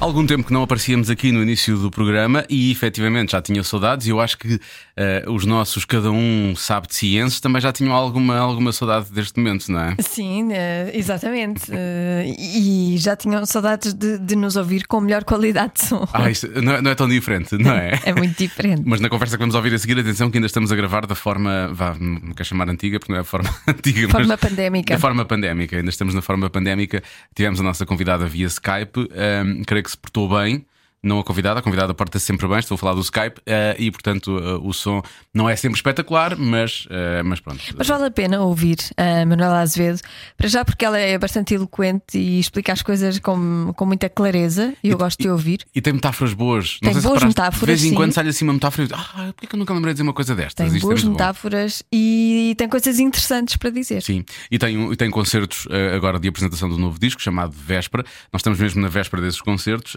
[0.00, 4.06] Algum tempo que não aparecíamos aqui no início do programa e efetivamente já tinha saudades
[4.06, 7.92] e eu acho que uh, os nossos, cada um sabe de ciências, também já tinham
[7.92, 9.96] alguma, alguma saudade deste momento, não é?
[10.00, 10.54] Sim, uh,
[10.94, 11.70] exatamente.
[11.70, 16.08] Uh, e já tinham saudades de, de, nos ouvir com melhor qualidade de som.
[16.14, 18.00] Ah, isto não é, não é tão diferente, não é?
[18.02, 18.82] é muito diferente.
[18.86, 21.14] Mas na conversa que vamos ouvir a seguir, atenção que ainda estamos a gravar da
[21.14, 24.94] forma, vá, não quero chamar antiga, porque não é a forma antiga, forma mas pandémica.
[24.94, 27.02] Da forma pandémica, ainda estamos na forma pandémica.
[27.34, 30.64] Tivemos a nossa convidada via Skype, um, creio que que se portou bem
[31.02, 33.90] não a convidada, a convidada porta-se sempre bem, estou a falar do Skype, uh, e
[33.90, 37.60] portanto uh, o som não é sempre espetacular, mas, uh, mas pronto.
[37.76, 40.00] Mas vale a pena ouvir a Manuela Azevedo,
[40.36, 44.74] para já porque ela é bastante eloquente e explica as coisas com, com muita clareza,
[44.84, 45.60] e eu gosto de ouvir.
[45.74, 47.60] E, e tem metáforas boas, tem não sei boas metáforas.
[47.60, 47.94] De vez em sim.
[47.94, 50.12] quando sai assim uma metáfora e ah, porquê que eu nunca lembrei de dizer uma
[50.12, 50.54] coisa destas?
[50.54, 54.02] Tem Isto boas é metáforas e tem coisas interessantes para dizer.
[54.02, 58.04] Sim, e tem, e tem concertos agora de apresentação do novo disco chamado Véspera.
[58.32, 59.96] Nós estamos mesmo na véspera desses concertos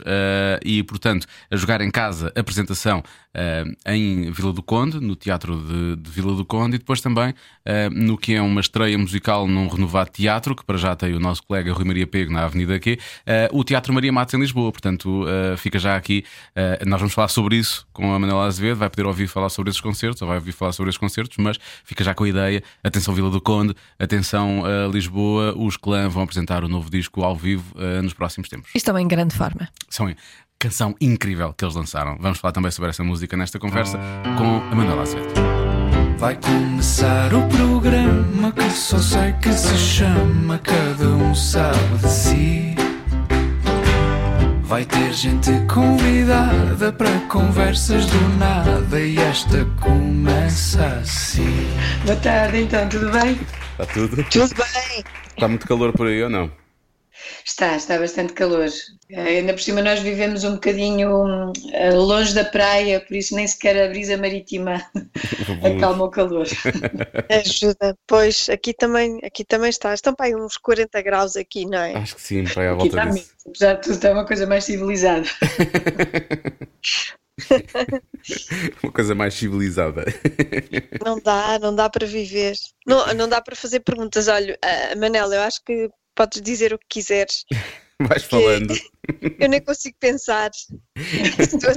[0.64, 5.96] e, portanto, a jogar em casa apresentação uh, em Vila do Conde, no Teatro de,
[5.96, 9.68] de, Vila do Conde, e depois também uh, no que é uma estreia musical num
[9.68, 12.94] renovado teatro, que para já tem o nosso colega Rui Maria Pego na Avenida Q,
[12.94, 14.72] uh, o Teatro Maria Matos em Lisboa.
[14.72, 15.26] Portanto,
[15.58, 16.24] fica já aqui.
[16.86, 19.82] nós vamos falar sobre isso com a Manuela Azevedo, vai poder ouvir falar sobre esses
[19.82, 22.64] concertos, ou vai ouvir falar sobre esses concertos, mas fica já com a ideia.
[22.84, 27.74] Atenção, Vila do Conde, atenção, Lisboa, os clã vão apresentar o novo disco ao vivo
[28.02, 28.72] nos próximos tempos.
[28.76, 29.70] Estão em grande forma.
[29.90, 30.10] São
[30.64, 32.18] canção incrível que eles lançaram.
[32.22, 34.00] Vamos falar também sobre essa música nesta conversa
[34.38, 35.34] com a Manuela Azevedo.
[36.18, 42.76] Vai começar o programa que só sei que se chama Cada um sabe de si.
[44.62, 51.68] Vai ter gente convidada para conversas do nada e esta começa assim.
[52.06, 53.38] Boa tarde, então, tudo bem?
[53.72, 54.24] Está tudo?
[54.24, 55.04] Tudo bem.
[55.28, 56.63] Está muito calor por aí ou não?
[57.46, 58.68] Está, está bastante calor.
[59.10, 63.48] Eh, ainda por cima nós vivemos um bocadinho eh, longe da praia, por isso nem
[63.48, 64.84] sequer a brisa marítima
[65.64, 66.48] acalma o calor.
[67.30, 67.98] Ajuda.
[68.08, 69.94] Pois, aqui também, aqui também está.
[69.94, 71.96] Estão para aí uns 40 graus aqui, não é?
[71.96, 73.34] Acho que sim, para aí à volta aqui disso.
[73.48, 75.28] Apesar de tudo, está uma coisa mais civilizada.
[78.84, 80.06] uma coisa mais civilizada.
[81.04, 82.54] Não dá, não dá para viver.
[82.86, 84.28] Não, não dá para fazer perguntas.
[84.28, 84.58] Olha,
[84.98, 87.46] Manela, eu acho que podes dizer o que quiseres.
[88.02, 88.74] Vais falando.
[89.40, 90.52] Eu nem consigo pensar.
[91.40, 91.72] Estou,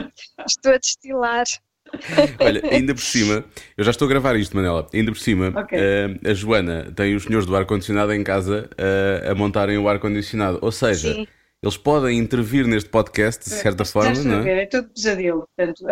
[0.47, 1.45] estou a destilar.
[2.41, 3.45] Olha, ainda por cima,
[3.77, 4.89] eu já estou a gravar isto, Manela.
[4.93, 5.79] Ainda por cima, okay.
[5.79, 10.59] uh, a Joana tem os senhores do ar-condicionado em casa uh, a montarem o ar-condicionado.
[10.63, 11.29] Ou seja, Sim.
[11.67, 14.63] Eles podem intervir neste podcast de certa forma, não é?
[14.63, 15.49] É todo pesadelo.
[15.57, 15.85] Portanto,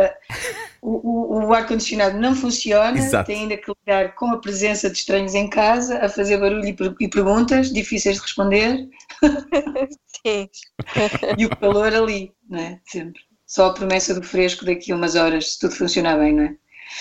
[0.80, 3.26] o, o, o ar-condicionado não funciona, Exato.
[3.26, 6.76] tem ainda que lidar com a presença de estranhos em casa, a fazer barulho e,
[7.00, 8.88] e perguntas difíceis de responder.
[10.24, 10.48] Sim.
[11.36, 12.80] e o calor ali, não é?
[12.86, 13.20] Sempre.
[13.46, 16.56] Só a promessa do fresco daqui a umas horas, se tudo funcionar bem, não é?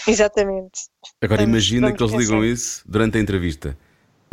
[0.07, 0.81] Exatamente.
[1.21, 3.77] Agora vamos, imagina vamos que eles ligam isso durante a entrevista.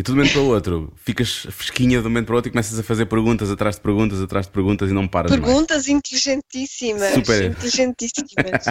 [0.00, 2.48] E de um momento para o outro, ficas fresquinha de um momento para o outro
[2.48, 5.86] e começas a fazer perguntas atrás de perguntas, atrás de perguntas e não paras Perguntas
[5.86, 5.88] mais.
[5.88, 7.12] inteligentíssimas.
[7.12, 7.50] Super.
[7.50, 8.64] Inteligentíssimas.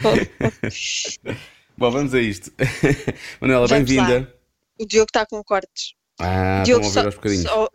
[1.76, 2.50] Bom, vamos a isto.
[3.42, 4.34] Manuela, bem-vinda.
[4.80, 5.92] O Diogo está com cortes.
[6.18, 7.44] Ah, Diogo, estão a ouvir aos bocadinhos.
[7.44, 7.68] Só,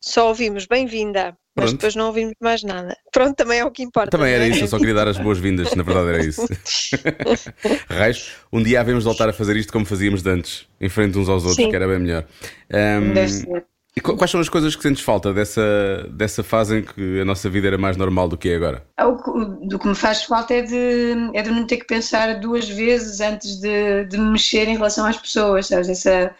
[0.00, 1.36] só ouvimos bem-vinda.
[1.62, 2.96] Mas depois não ouvimos mais nada.
[3.12, 4.10] Pronto, também é o que importa.
[4.10, 4.48] Também era é?
[4.48, 6.46] isso, eu só queria dar as boas-vindas, na verdade era isso.
[7.88, 11.28] Reis, um dia havemos de voltar a fazer isto como fazíamos antes, em frente uns
[11.28, 11.70] aos outros, Sim.
[11.70, 12.24] que era bem melhor.
[12.72, 13.58] Um,
[13.98, 17.50] e quais são as coisas que sentes falta dessa, dessa fase em que a nossa
[17.50, 18.86] vida era mais normal do que é agora?
[19.00, 22.68] O, do que me faz falta é de, é de não ter que pensar duas
[22.68, 25.88] vezes antes de, de me mexer em relação às pessoas, sabes?
[25.88, 26.32] Essa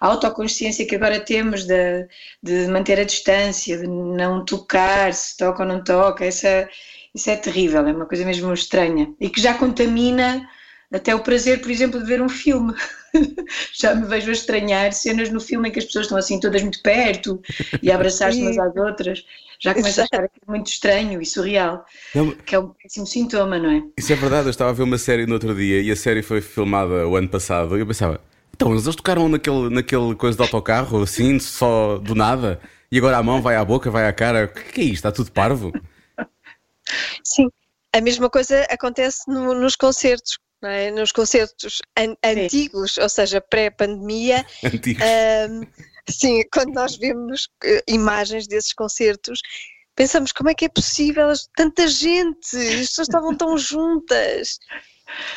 [0.00, 2.06] a autoconsciência que agora temos de,
[2.42, 6.68] de manter a distância, de não tocar, se toca ou não toca, essa,
[7.14, 10.48] isso é terrível, é uma coisa mesmo estranha e que já contamina
[10.92, 12.72] até o prazer, por exemplo, de ver um filme.
[13.74, 16.62] já me vejo a estranhar cenas no filme em que as pessoas estão assim todas
[16.62, 17.40] muito perto
[17.82, 19.24] e a abraçar-se umas às outras.
[19.60, 21.84] Já começa a achar aquilo muito estranho e surreal,
[22.14, 23.82] não, que é um péssimo sintoma, não é?
[23.96, 26.22] Isso é verdade, eu estava a ver uma série no outro dia e a série
[26.22, 28.20] foi filmada o ano passado e eu pensava,
[28.54, 32.60] então, eles tocaram naquele, naquele coisa de autocarro, assim, só do nada,
[32.90, 34.44] e agora a mão vai à boca, vai à cara.
[34.44, 34.94] O que é isto?
[34.94, 35.72] Está tudo parvo?
[37.24, 37.50] Sim,
[37.92, 40.38] a mesma coisa acontece no, nos concertos.
[40.62, 40.90] É?
[40.92, 45.66] Nos concertos an antigos, ou seja, pré-pandemia, um,
[46.08, 49.40] sim, quando nós vemos uh, imagens desses concertos,
[49.94, 54.58] pensamos como é que é possível tanta gente, as pessoas estavam tão juntas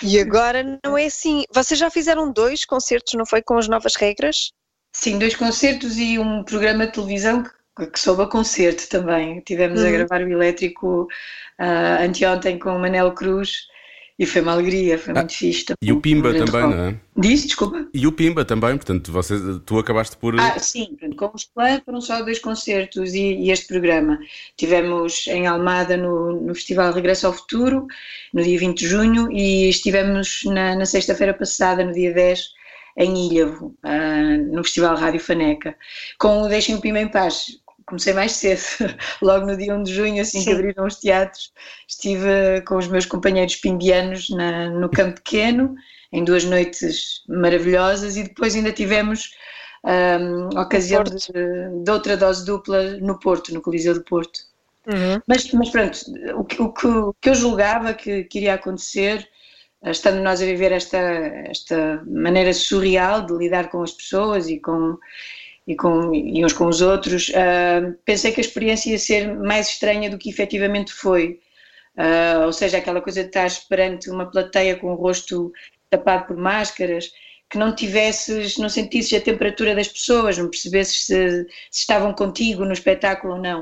[0.01, 1.43] E agora não é assim.
[1.53, 3.41] Vocês já fizeram dois concertos, não foi?
[3.41, 4.51] Com as novas regras?
[4.93, 7.43] Sim, dois concertos e um programa de televisão
[7.75, 9.41] que, que soube a concerto também.
[9.41, 9.87] Tivemos uhum.
[9.87, 13.67] a gravar o elétrico uh, anteontem com o Manel Cruz
[14.19, 15.65] e foi uma alegria, foi ah, muito fixe.
[15.65, 15.77] Também.
[15.81, 16.95] E o Pimba um também, não é?
[17.15, 17.87] Diz, desculpa.
[17.93, 19.35] E o Pimba também, portanto, você,
[19.65, 20.39] tu acabaste por.
[20.39, 24.19] Ah, sim, com os planos foram só dois concertos e, e, este programa.
[24.55, 27.85] Tivemos em Almada no, no Festival Regresso ao Futuro,
[28.33, 32.49] no dia 20 de junho, e estivemos na, na sexta-feira passada, no dia 10,
[32.97, 35.75] em Ilhavo, uh, no Festival Rádio Faneca,
[36.17, 38.61] com o Deixem o Pimba em Paz comecei mais cedo,
[39.23, 40.45] logo no dia 1 de junho, assim Sim.
[40.45, 41.51] que abriram os teatros,
[41.87, 45.73] estive com os meus companheiros pimbianos na, no Campo Pequeno,
[46.11, 49.31] em duas noites maravilhosas, e depois ainda tivemos
[49.83, 51.15] um, a ocasião de,
[51.83, 54.39] de, outra dose dupla no Porto, no Coliseu do Porto.
[54.85, 55.21] Uhum.
[55.27, 55.99] Mas, mas pronto,
[56.35, 56.73] o que, o,
[57.09, 59.27] o que eu julgava que, que iria acontecer
[59.83, 64.97] estando nós a viver esta, esta maneira surreal de lidar com as pessoas e com,
[65.67, 69.67] e, com, e uns com os outros, uh, pensei que a experiência ia ser mais
[69.67, 71.39] estranha do que efetivamente foi.
[71.97, 75.51] Uh, ou seja, aquela coisa de estar perante uma plateia com o rosto
[75.89, 77.11] tapado por máscaras,
[77.49, 82.65] que não tivesses, não sentisses a temperatura das pessoas, não percebesses se, se estavam contigo
[82.65, 83.61] no espetáculo ou não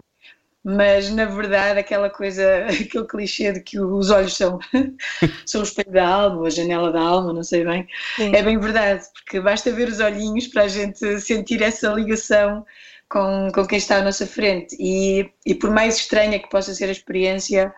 [0.68, 4.58] mas na verdade aquela coisa, aquele clichê de que os olhos são,
[5.46, 8.36] são o espelho da alma, ou a janela da alma, não sei bem, Sim.
[8.36, 12.66] é bem verdade, porque basta ver os olhinhos para a gente sentir essa ligação
[13.08, 16.86] com, com quem está à nossa frente e, e por mais estranha que possa ser
[16.86, 17.72] a experiência,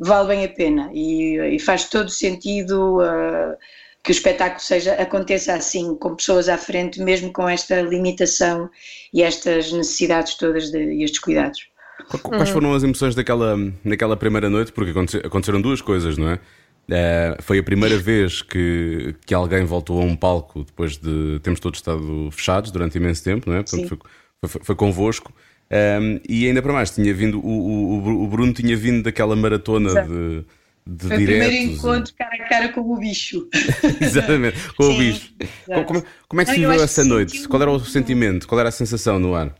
[0.00, 3.56] vale bem a pena e, e faz todo sentido uh,
[4.02, 8.68] que o espetáculo seja, aconteça assim, com pessoas à frente, mesmo com esta limitação
[9.12, 11.72] e estas necessidades todas de, e estes cuidados.
[12.22, 14.72] Quais foram as emoções daquela, naquela primeira noite?
[14.72, 14.92] Porque
[15.24, 16.38] aconteceram duas coisas, não é?
[16.86, 21.58] Uh, foi a primeira vez que, que alguém voltou a um palco depois de termos
[21.58, 23.62] todos estado fechados durante imenso tempo, não é?
[23.62, 25.32] Portanto, foi, foi, foi, convosco.
[25.70, 29.34] Um, ehm, e ainda para mais, tinha vindo, o, o, o Bruno tinha vindo daquela
[29.34, 30.08] maratona Exato.
[30.08, 30.44] de,
[30.86, 31.46] de foi diretos.
[31.46, 33.48] o primeiro encontro cara a cara com o bicho.
[33.98, 35.34] Exatamente, com Sim, o bicho.
[35.86, 37.48] Como, como, é que se viveu essa noite?
[37.48, 38.46] Qual era o sentimento?
[38.46, 39.54] Qual era a sensação no ar?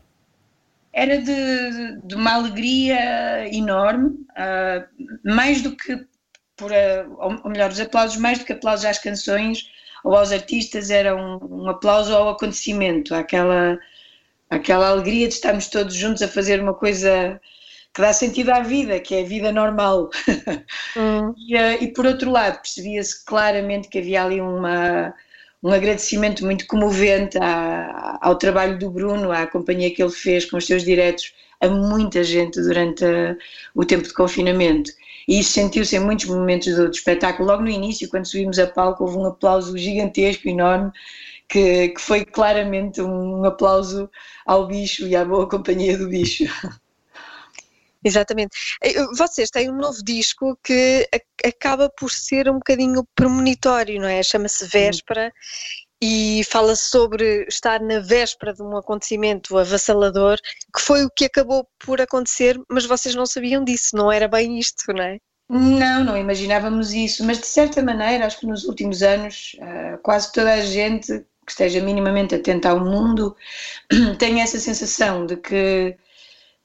[0.95, 4.87] Era de, de uma alegria enorme, uh,
[5.25, 6.07] mais do que
[6.55, 9.69] por, uh, ou melhor, os aplausos, mais do que aplausos às canções
[10.05, 13.77] ou aos artistas, era um, um aplauso ao acontecimento, aquela,
[14.49, 17.41] aquela alegria de estarmos todos juntos a fazer uma coisa
[17.93, 20.09] que dá sentido à vida, que é a vida normal.
[20.95, 21.33] Hum.
[21.45, 25.13] e, uh, e por outro lado, percebia-se claramente que havia ali uma
[25.65, 30.57] um agradecimento muito comovente à, ao trabalho do Bruno, à companhia que ele fez com
[30.57, 33.35] os seus diretos a muita gente durante a,
[33.73, 34.91] o tempo de confinamento.
[35.27, 37.49] E isso sentiu-se em muitos momentos do, espetáculo.
[37.49, 40.91] Logo no início, quando subimos a palco, houve um aplauso gigantesco, enorme,
[41.49, 44.07] que, que foi claramente um aplauso
[44.45, 46.43] ao bicho e à boa companhia do bicho.
[48.05, 48.55] Exatamente.
[48.83, 51.09] Eh, vocês têm um novo disco que
[51.43, 54.21] acaba por ser um bocadinho premonitório, não é?
[54.21, 55.33] Chama-se Véspera
[55.99, 60.37] e fala sobre estar na véspera de um acontecimento avassalador,
[60.73, 64.59] que foi o que acabou por acontecer, mas vocês não sabiam disso, não era bem
[64.59, 65.17] isto, não é?
[65.49, 70.31] Não, não imaginávamos isso, mas de certa maneira, acho que nos últimos anos, eh, quase
[70.31, 73.35] toda a gente que esteja minimamente atenta ao mundo
[74.19, 75.95] tem essa sensação de que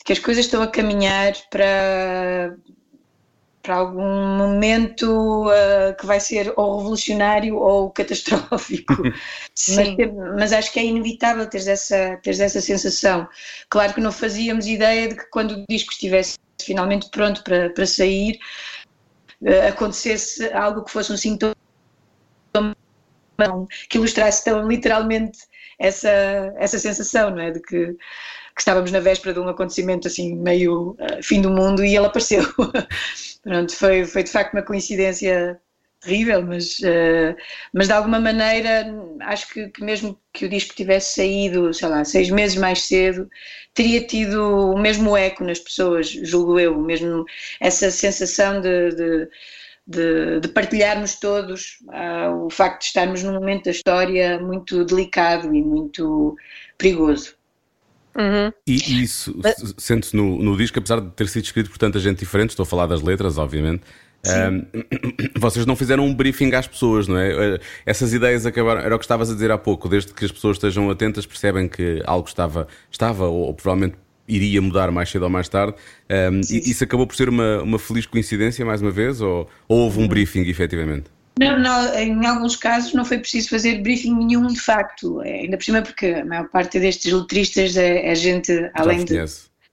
[0.04, 2.56] que as coisas estão a caminhar para,
[3.62, 8.94] para algum momento uh, que vai ser ou revolucionário ou catastrófico.
[9.68, 13.28] mas, mas, acho que é inevitável teres essa, teres essa sensação.
[13.68, 17.86] Claro que não fazíamos ideia de que quando o disco estivesse finalmente pronto para, para
[17.86, 18.38] sair,
[19.42, 21.54] uh, acontecesse algo que fosse um sintoma
[23.88, 25.38] que ilustrasse tão literalmente
[25.78, 26.10] essa,
[26.56, 27.50] essa sensação, não é?
[27.50, 27.96] De que
[28.60, 32.04] que estávamos na véspera de um acontecimento assim meio uh, fim do mundo e ele
[32.04, 32.44] apareceu.
[33.42, 35.58] Pronto, foi, foi de facto uma coincidência
[36.00, 37.34] terrível, mas, uh,
[37.72, 38.86] mas de alguma maneira
[39.20, 43.30] acho que, que, mesmo que o disco tivesse saído, sei lá, seis meses mais cedo,
[43.72, 47.24] teria tido o mesmo eco nas pessoas, julgo eu, mesmo
[47.60, 49.28] essa sensação de, de,
[49.86, 55.54] de, de partilharmos todos uh, o facto de estarmos num momento da história muito delicado
[55.54, 56.36] e muito
[56.76, 57.39] perigoso.
[58.20, 58.52] Uhum.
[58.66, 59.74] E isso Mas...
[59.78, 62.66] sente-se no, no disco, apesar de ter sido escrito por tanta gente diferente, estou a
[62.66, 63.82] falar das letras, obviamente.
[64.26, 64.66] Um,
[65.40, 67.54] vocês não fizeram um briefing às pessoas, não é?
[67.54, 70.30] Eh, essas ideias acabaram, era o que estavas a dizer há pouco, desde que as
[70.30, 73.96] pessoas estejam atentas, percebem que algo estava, estava ou, ou provavelmente
[74.28, 75.74] iria mudar mais cedo ou mais tarde.
[76.10, 80.00] Um, isso acabou por ser uma, uma feliz coincidência, mais uma vez, ou, ou houve
[80.00, 81.06] um briefing efetivamente?
[81.40, 85.22] Não, não, em alguns casos não foi preciso fazer briefing nenhum, de facto.
[85.22, 89.24] É, ainda por cima, porque a maior parte destes letristas é, é gente, além de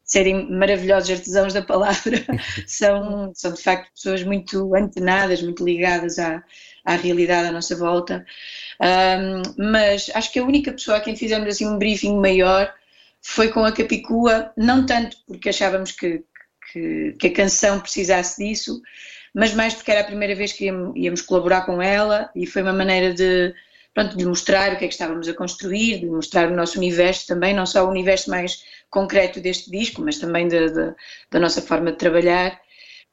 [0.01, 2.25] serem maravilhosos artesãos da palavra,
[2.65, 6.41] são, são de facto pessoas muito antenadas, muito ligadas à,
[6.85, 8.25] à realidade à nossa volta.
[8.81, 12.73] Um, mas acho que a única pessoa a quem fizemos assim um briefing maior
[13.21, 16.23] foi com a Capicua, não tanto porque achávamos que,
[16.71, 18.81] que, que a canção precisasse disso,
[19.37, 22.73] mas mais porque era a primeira vez que íamos, colaborar com ela e foi uma
[22.73, 23.53] maneira de,
[23.93, 27.27] pronto, de mostrar o que é que estávamos a construir, de mostrar o nosso universo
[27.27, 30.95] também, não só o universo mais concreto deste disco, mas também de, de,
[31.29, 32.59] da nossa forma de trabalhar.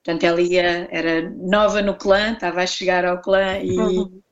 [0.02, 4.22] Portanto, ela ia, era nova no clã, estava a chegar ao clã e, uhum.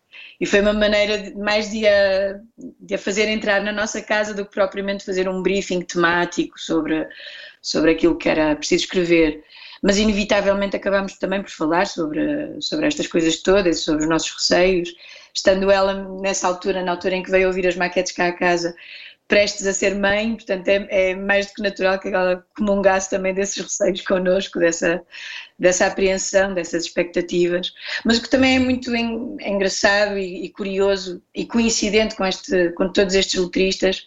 [0.42, 2.40] E foi uma maneira de, mais de a,
[2.80, 7.06] de a fazer entrar na nossa casa do que propriamente fazer um briefing temático sobre,
[7.62, 9.44] sobre aquilo que era preciso escrever.
[9.80, 14.92] Mas inevitavelmente acabamos também por falar sobre, sobre estas coisas todas, sobre os nossos receios,
[15.32, 18.74] estando ela nessa altura, na altura em que veio ouvir as maquetes cá a casa,
[19.28, 23.32] prestes a ser mãe, portanto é, é, mais do que natural que ela comungasse também
[23.32, 25.02] desses receios connosco, dessa,
[25.58, 27.72] dessa apreensão, dessas expectativas,
[28.04, 32.70] mas o que também é muito en, engraçado e, e, curioso e coincidente com, este,
[32.72, 34.04] com todos estes letristas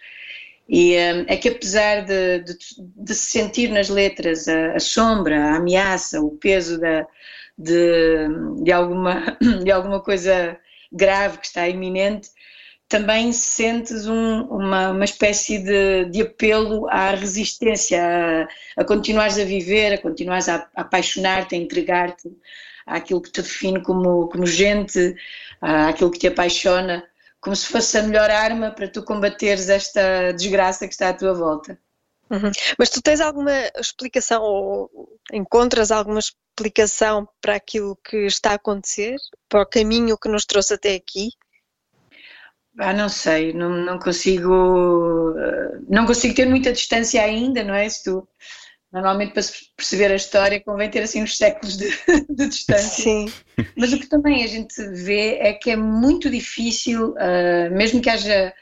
[0.68, 5.40] e um, é que apesar de, de, de, se sentir nas letras a, a, sombra,
[5.40, 7.06] a ameaça, o peso da,
[7.58, 8.28] de,
[8.64, 10.58] de, alguma, de alguma coisa
[10.92, 12.30] grave que está iminente,
[12.98, 18.02] também sentes um, uma, uma espécie de, de apelo à resistência,
[18.78, 22.30] a, a continuares a viver, a continuares a, a apaixonar-te, a entregar-te
[22.86, 25.16] àquilo que te define como, como gente,
[25.62, 27.04] àquilo que te apaixona
[27.42, 31.32] como se fosse a melhor arma para tu combateres esta desgraça que está à tua
[31.32, 31.78] volta.
[32.28, 32.52] Uhum.
[32.76, 39.16] Mas tu tens alguma explicação ou encontras alguma explicação para aquilo que está a acontecer,
[39.48, 41.30] para o caminho que nos trouxe até aqui?
[42.78, 47.88] Ah, não sei, não, não consigo, eh, não consigo ter muita distância ainda, não é?
[47.88, 48.28] Se tu
[48.96, 49.44] Normalmente, para
[49.76, 51.90] perceber a história, convém ter assim uns séculos de,
[52.30, 53.04] de distância.
[53.04, 53.26] Sim.
[53.76, 58.10] Mas o que também a gente vê é que é muito difícil, uh, mesmo que
[58.10, 58.54] haja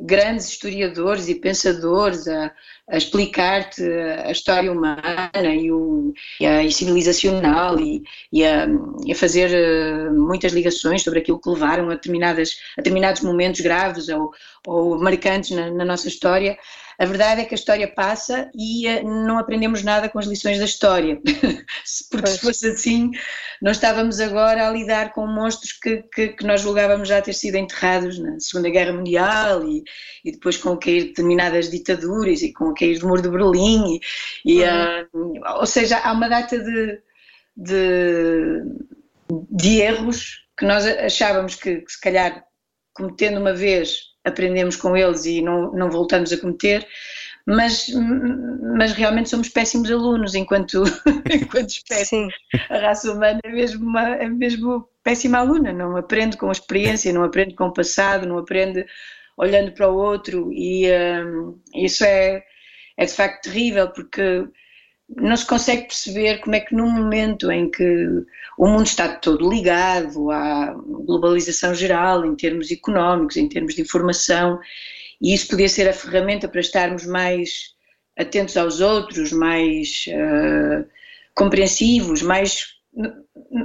[0.00, 2.52] grandes historiadores e pensadores a,
[2.88, 8.02] a explicar-te a história humana e, o, e a civilizacional e,
[8.32, 8.66] e, a,
[9.04, 13.60] e, a, fazer uh, muitas ligações sobre aquilo que levaram a, determinadas, a determinados momentos
[13.60, 14.30] graves ou,
[14.66, 16.56] ou marcantes na, na nossa história.
[16.98, 20.58] A verdade é que a história passa e uh, não aprendemos nada com as lições
[20.58, 21.20] da história,
[22.10, 22.30] porque pois.
[22.30, 23.12] se fosse assim,
[23.62, 27.54] não estávamos agora a lidar com monstros que, que, que, nós julgávamos já ter sido
[27.54, 29.84] enterrados na Segunda Guerra Mundial e,
[30.24, 33.30] e, depois com o cair de determinadas ditaduras e com o cair do Muro de
[33.30, 34.00] Berlim,
[34.44, 35.38] e, e uhum.
[35.38, 37.00] uh, ou seja, há uma data de,
[37.56, 38.62] de,
[39.50, 42.44] de erros que nós achávamos que, que se calhar
[42.92, 46.86] cometendo uma vez aprendemos com eles e não, não voltamos a cometer,
[47.46, 47.88] mas,
[48.76, 50.82] mas realmente somos péssimos alunos enquanto,
[51.32, 52.04] enquanto espécie.
[52.04, 52.28] Sim.
[52.68, 57.12] A raça humana é mesmo, uma, é mesmo péssima aluna, não aprende com a experiência,
[57.12, 58.84] não aprende com o passado, não aprende
[59.38, 60.86] olhando para o outro e
[61.24, 62.42] um, isso é,
[62.96, 64.46] é de facto terrível porque
[65.16, 68.24] não se consegue perceber como é que num momento em que
[68.58, 74.60] o mundo está todo ligado à globalização geral, em termos económicos, em termos de informação,
[75.20, 77.74] e isso podia ser a ferramenta para estarmos mais
[78.18, 80.86] atentos aos outros, mais uh,
[81.34, 82.66] compreensivos, mais,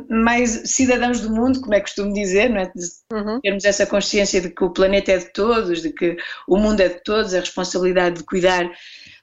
[0.10, 2.72] mais cidadãos do mundo, como é que costumo dizer, não é?
[3.12, 3.42] Uhum.
[3.42, 6.16] termos essa consciência de que o planeta é de todos, de que
[6.48, 8.72] o mundo é de todos, a responsabilidade de cuidar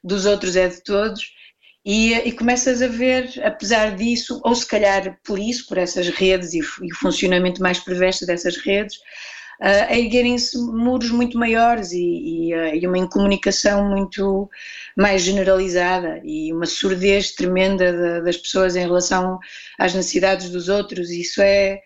[0.03, 1.39] dos outros é de todos
[1.85, 6.53] e, e, começas a ver, apesar disso, ou se calhar por isso, por essas redes
[6.53, 12.03] e, e o funcionamento mais perverso dessas redes, uh, a erguerem-se muros muito maiores e,
[12.03, 14.51] e, uh, e, uma incomunicação muito
[14.95, 19.39] mais generalizada e uma surdez tremenda de, das pessoas em relação
[19.79, 21.09] às necessidades dos outros.
[21.11, 21.81] Isso é,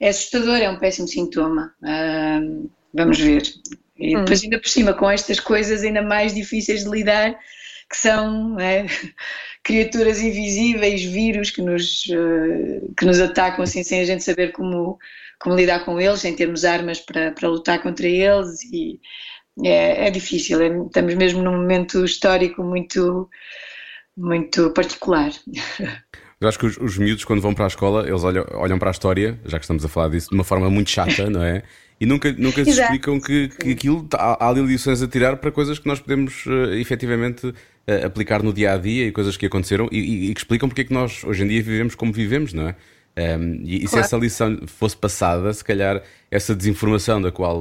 [0.00, 1.72] é assustador, é um péssimo sintoma.
[1.80, 3.42] Uh, vamos ver.
[3.96, 4.20] E hum.
[4.20, 7.38] depois, ainda por cima, com estas coisas ainda mais difíceis de lidar
[7.90, 8.86] que são é,
[9.64, 14.96] criaturas invisíveis, vírus que nos, eh, que nos atacam assim sem a gente saber como,
[15.40, 19.00] como lidar com eles, sem termos armas para, para lutar contra eles e
[19.64, 23.28] é, é difícil, é, estamos mesmo num momento histórico muito,
[24.16, 25.32] muito particular.
[26.40, 28.88] Eu acho que os, os miúdos, quando vão para a escola, eles olham, olham para
[28.88, 31.62] a história, já que estamos a falar disso, de uma forma muito chata, não é?
[32.00, 35.78] E nunca, nunca se explicam que, que aquilo há, há lições a tirar para coisas
[35.78, 37.52] que nós podemos uh, efetivamente
[37.88, 40.68] uh, aplicar no dia a dia e coisas que aconteceram e, e, e, que explicam
[40.68, 42.76] porque é que nós hoje em dia vivemos como vivemos, não é?
[43.18, 43.88] Um, e, e claro.
[43.88, 47.60] se essa lição fosse passada, se calhar essa desinformação da qual,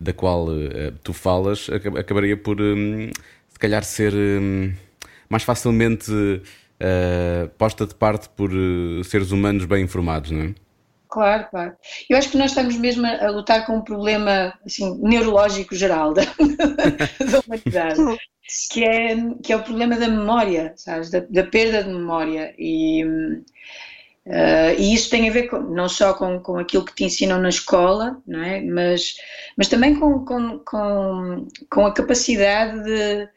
[0.00, 3.10] da qual uh, tu falas acabaria por, um,
[3.48, 4.72] se calhar, ser um,
[5.28, 10.54] mais facilmente uh, posta de parte por uh, seres humanos bem informados, não é?
[11.08, 11.72] Claro, claro.
[12.08, 16.22] Eu acho que nós estamos mesmo a, lutar com um problema assim, neurológico geral da,
[16.22, 18.00] da humanidade,
[18.70, 21.10] que é, que é o problema da memória, sabes?
[21.10, 22.54] Da, da perda de memória.
[22.58, 27.04] E, uh, e isso tem a ver com, não só com, com aquilo que te
[27.04, 28.60] ensinam na escola, não é?
[28.60, 29.14] mas,
[29.56, 33.28] mas também com, com, com, com a capacidade de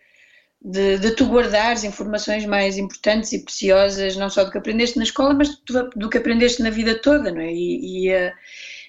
[0.64, 5.04] de, de, tu guardares informações mais importantes e preciosas, não só do que aprendeste na
[5.04, 7.52] escola, mas do, do que aprendeste na vida toda, não é?
[7.52, 8.32] E, e, uh,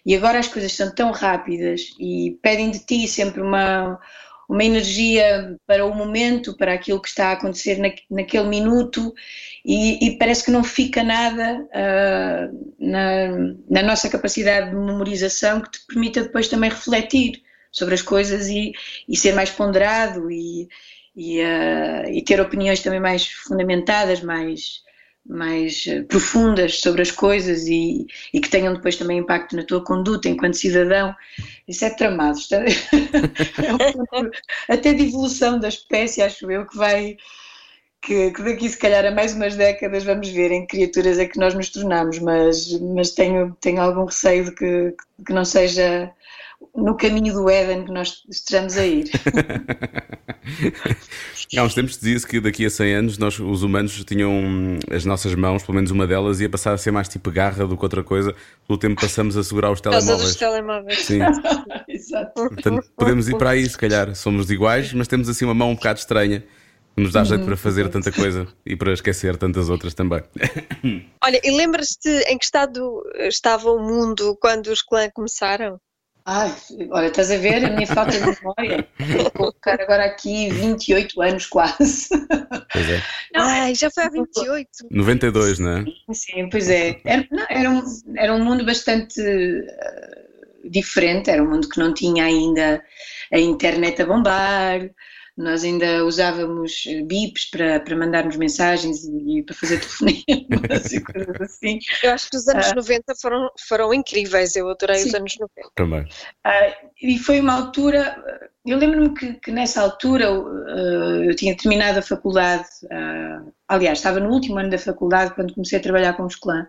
[0.07, 3.99] e, agora as coisas são tão rápidas e pedem de ti sempre uma,
[4.49, 9.15] uma energia para o momento, para aquilo que está a acontecer na, naquele minuto,
[9.65, 13.29] e, e, parece que não fica nada uh, na,
[13.71, 18.73] na nossa capacidade de memorização que te permita depois também refletir sobre as coisas e,
[19.09, 20.69] e ser mais ponderado e
[21.17, 24.83] e, uh, e ter opiniões também mais fundamentadas, mais,
[25.27, 29.83] mais eh, profundas sobre as coisas e, e, que tenham depois também impacto na tua
[29.83, 31.15] conduta enquanto cidadão,
[31.67, 32.39] isso é tramado.
[32.39, 32.63] Está...
[34.69, 37.17] é até de evolução da espécie, acho eu, que vai.
[38.03, 41.39] Que, que, daqui se calhar a mais umas décadas vamos ver em criaturas é que
[41.39, 44.95] nós nos tornamos, mas, mas tenho, tenho algum receio de que,
[45.27, 46.13] que não seja
[46.75, 49.11] no caminho do Éden que nós estejamos a ir.
[51.57, 55.35] Há uns tempos dizia-se que daqui a 100 anos nós, os humanos tinham as nossas
[55.35, 58.03] mãos, pelo menos uma delas, ia passar a ser mais tipo garra do que outra
[58.03, 58.35] coisa.
[58.67, 60.23] Pelo tempo passamos a segurar os telemóveis.
[60.23, 61.05] Os telemóveis.
[61.05, 61.21] Sim.
[61.89, 62.33] Exato.
[62.35, 64.15] Portanto, podemos ir para aí, se calhar.
[64.15, 66.45] Somos iguais, mas temos assim uma mão um bocado estranha.
[66.97, 70.23] Que nos dá jeito para fazer tanta coisa e para esquecer tantas outras também.
[71.25, 75.81] Olha, e lembras-te em que estado estava o mundo quando os clãs começaram?
[76.27, 76.55] Ai,
[76.91, 78.89] olha, estás a ver a minha falta de memória?
[78.99, 82.09] Vou colocar agora aqui 28 anos quase.
[82.73, 83.03] Pois é.
[83.35, 84.69] Não, Ai, já foi há 28.
[84.91, 85.85] 92, não é?
[86.13, 86.99] Sim, pois é.
[87.05, 87.83] Era, não, era, um,
[88.17, 92.83] era um mundo bastante uh, diferente, era um mundo que não tinha ainda
[93.31, 94.81] a internet a bombar,
[95.37, 101.01] nós ainda usávamos eh, bips para, para mandarmos mensagens e, e para fazer telefonemas e
[101.01, 101.79] coisas assim.
[102.03, 105.09] Eu acho que os anos uh, 90 foram, foram incríveis, eu adorei sim.
[105.09, 105.71] os anos 90.
[105.75, 106.03] Também.
[106.03, 108.17] Uh, e foi uma altura,
[108.65, 112.69] eu lembro-me que, que, nessa altura uh, eu tinha terminado a faculdade,
[113.67, 116.69] aliás, estava no último ano da faculdade quando comecei a trabalhar com os clãs,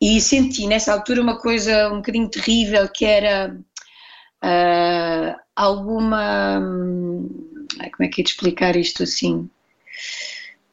[0.00, 3.58] e senti nessa altura uma coisa um bocadinho terrível que era
[5.54, 6.60] alguma
[7.74, 9.48] como é que é de explicar isto assim?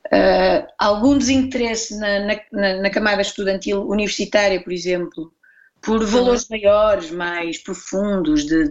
[0.07, 2.19] Uh, algum desinteresse na,
[2.51, 5.33] na, na, camada estudantil universitária, por exemplo,
[5.81, 8.69] por valores maiores, mais profundos de,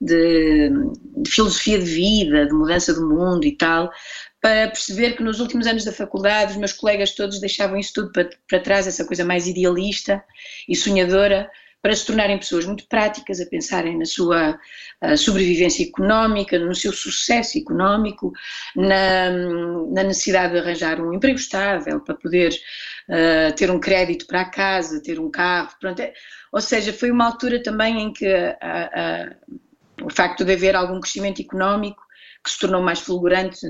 [0.00, 0.70] de,
[1.16, 3.90] de, filosofia de vida, de mudança do mundo e tal,
[4.40, 8.12] para perceber que nos últimos anos da faculdade os meus colegas todos deixavam isso tudo
[8.12, 10.22] para, para trás, essa coisa mais idealista
[10.68, 11.50] e sonhadora,
[11.88, 14.60] para se tornarem pessoas muito práticas, a pensarem na sua
[15.16, 18.30] sobrevivência económica, no seu sucesso económico,
[18.76, 22.52] na, na, necessidade de arranjar um emprego estável para poder
[23.08, 25.98] uh, ter um crédito para a casa, ter um carro, pronto.
[26.00, 26.12] É,
[26.52, 28.26] ou seja, foi uma altura também em que
[30.02, 32.02] o facto de haver algum crescimento económico
[32.48, 33.60] que se tornou mais fulgurante,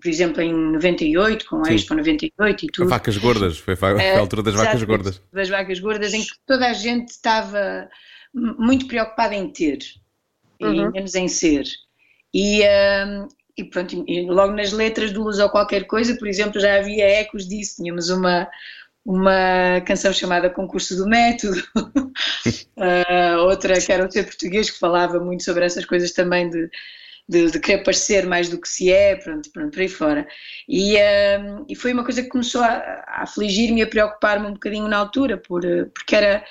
[0.00, 1.74] por exemplo, em 98, com a Sim.
[1.74, 2.88] Expo 98 e tudo.
[2.88, 5.22] Vacas gordas, foi a altura das vacas gordas.
[5.32, 7.88] Das vacas gordas, em que toda a gente estava
[8.34, 9.78] muito preocupada em ter
[10.60, 10.88] uhum.
[10.88, 11.64] e menos em ser.
[12.34, 16.60] E, um, e pronto, e logo nas letras do Luz ou qualquer coisa, por exemplo,
[16.60, 18.48] já havia ecos disso, tínhamos uma,
[19.04, 25.20] uma canção chamada Concurso do Método, uh, outra que era o Ser Português, que falava
[25.20, 26.70] muito sobre essas coisas também de
[27.32, 30.28] de, de, querer parecer mais do que se é, pronto, pronto por aí fora.
[30.68, 34.52] E, uh, e foi uma coisa que começou a, a afligir-me e a preocupar-me um
[34.52, 35.62] bocadinho na altura, por,
[35.94, 36.44] porque, era,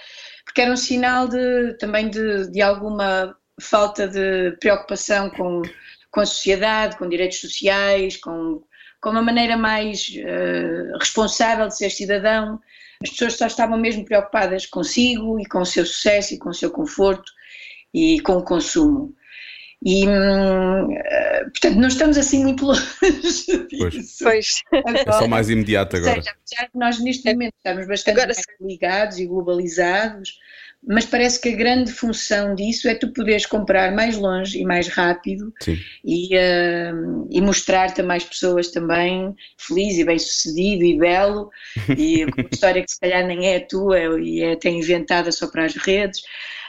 [0.44, 5.62] porque era um sinal de, também de, de alguma falta de preocupação com,
[6.10, 8.64] com a sociedade, com direitos sociais, com,
[9.00, 12.60] com uma maneira mais uh, responsável de ser cidadão.
[13.04, 16.54] As pessoas só estavam mesmo preocupadas consigo e com o seu sucesso e com o
[16.54, 17.32] seu conforto
[17.94, 19.16] e com o consumo.
[19.84, 20.96] E, hum,
[21.44, 24.24] portanto, não estamos assim muito longe disso.
[24.24, 24.62] Pois.
[24.72, 26.22] Agora, é só mais imediato agora.
[26.22, 30.38] Seja, apesar de nós neste momento estamos bastante agora, ligados e globalizados,
[30.88, 34.88] mas parece que a grande função disso é tu poderes comprar mais longe e mais
[34.88, 35.54] rápido
[36.04, 41.52] e, uh, e mostrar-te a mais pessoas também feliz e bem sucedido e belo
[41.98, 45.48] e uma história que se calhar nem é a tua e é até inventada só
[45.48, 46.22] para as redes.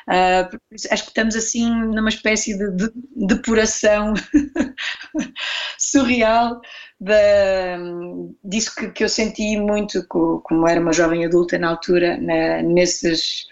[0.09, 0.59] Uh,
[0.91, 4.15] acho que estamos assim numa espécie de, de depuração
[5.79, 6.61] surreal
[7.01, 7.79] da,
[8.45, 13.47] disso que, que, eu senti muito como era uma jovem adulta na altura, na, nesses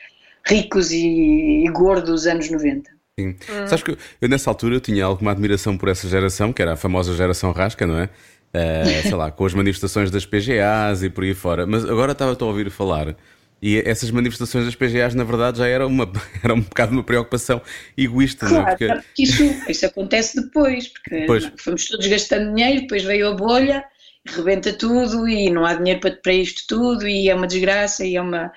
[0.47, 2.91] ricos e, e gordos anos 90.
[3.19, 3.29] Sim.
[3.29, 3.67] Hum.
[3.67, 6.77] Sabes que eu nessa altura eu tinha alguma admiração por essa geração, que era a
[6.77, 8.05] famosa geração rasca, não é?
[8.55, 11.67] Uh, sei lá, com as manifestações das PGAs e por aí fora.
[11.67, 13.17] Mas agora estava a ouvir falar
[13.63, 16.11] e essas manifestações das PGAs, na verdade, já era, uma,
[16.43, 17.61] era um bocado uma preocupação
[17.97, 18.47] egoísta.
[18.47, 18.95] Claro, não é?
[18.97, 19.23] porque...
[19.23, 21.53] isso, isso acontece depois, porque pois.
[21.59, 23.85] fomos todos gastando dinheiro, depois veio a bolha,
[24.27, 28.17] rebenta tudo e não há dinheiro para, para isto tudo e é uma desgraça e
[28.17, 28.53] é uma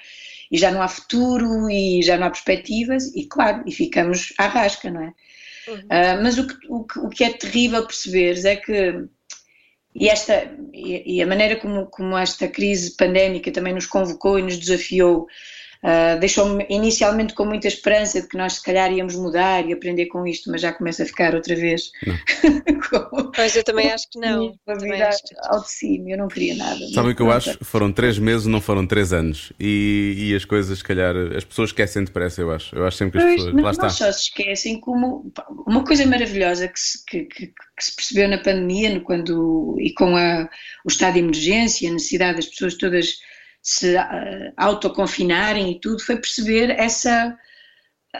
[0.51, 4.47] e já não há futuro e já não há perspectivas e claro, e ficamos à
[4.47, 5.13] rasca, não é?
[5.67, 5.79] Uhum.
[5.79, 9.07] Uh, mas o que, o, o que é terrível perceberes é que
[9.95, 14.58] e, esta, e, a maneira como, como esta crise pandémica também nos convocou e nos
[14.58, 15.27] desafiou
[15.84, 20.06] Uh, Deixou-me inicialmente com muita esperança de que nós se calhar íamos mudar e aprender
[20.06, 21.91] com isto, mas já começa a ficar outra vez.
[22.89, 24.54] com, pois eu também acho que não.
[24.65, 25.36] Acho que...
[25.43, 26.80] Ao de cima, eu não queria nada.
[26.93, 27.58] Sabe o que eu acho?
[27.65, 29.52] Foram três meses, não foram três anos.
[29.60, 32.74] E, e, as coisas, se calhar, as pessoas esquecem depressa, eu acho.
[32.74, 33.54] Eu acho sempre que as pessoas.
[33.54, 33.89] Não, lá está.
[33.89, 35.34] só se esquecem, como
[35.67, 40.15] uma coisa maravilhosa que se, que, que, que se percebeu na pandemia, quando, e com
[40.15, 40.48] a,
[40.86, 43.17] o estado de emergência, a necessidade das pessoas todas
[43.63, 47.36] se uh, autoconfinarem e tudo, foi perceber essa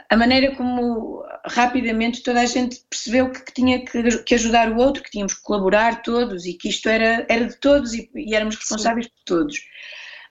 [0.10, 4.77] a maneira como rapidamente toda a gente percebeu que, que tinha que, que, ajudar o
[4.77, 8.34] outro, que tínhamos que colaborar todos e que isto era, era de todos e, e
[8.34, 9.12] éramos responsáveis Sim.
[9.12, 9.58] por todos.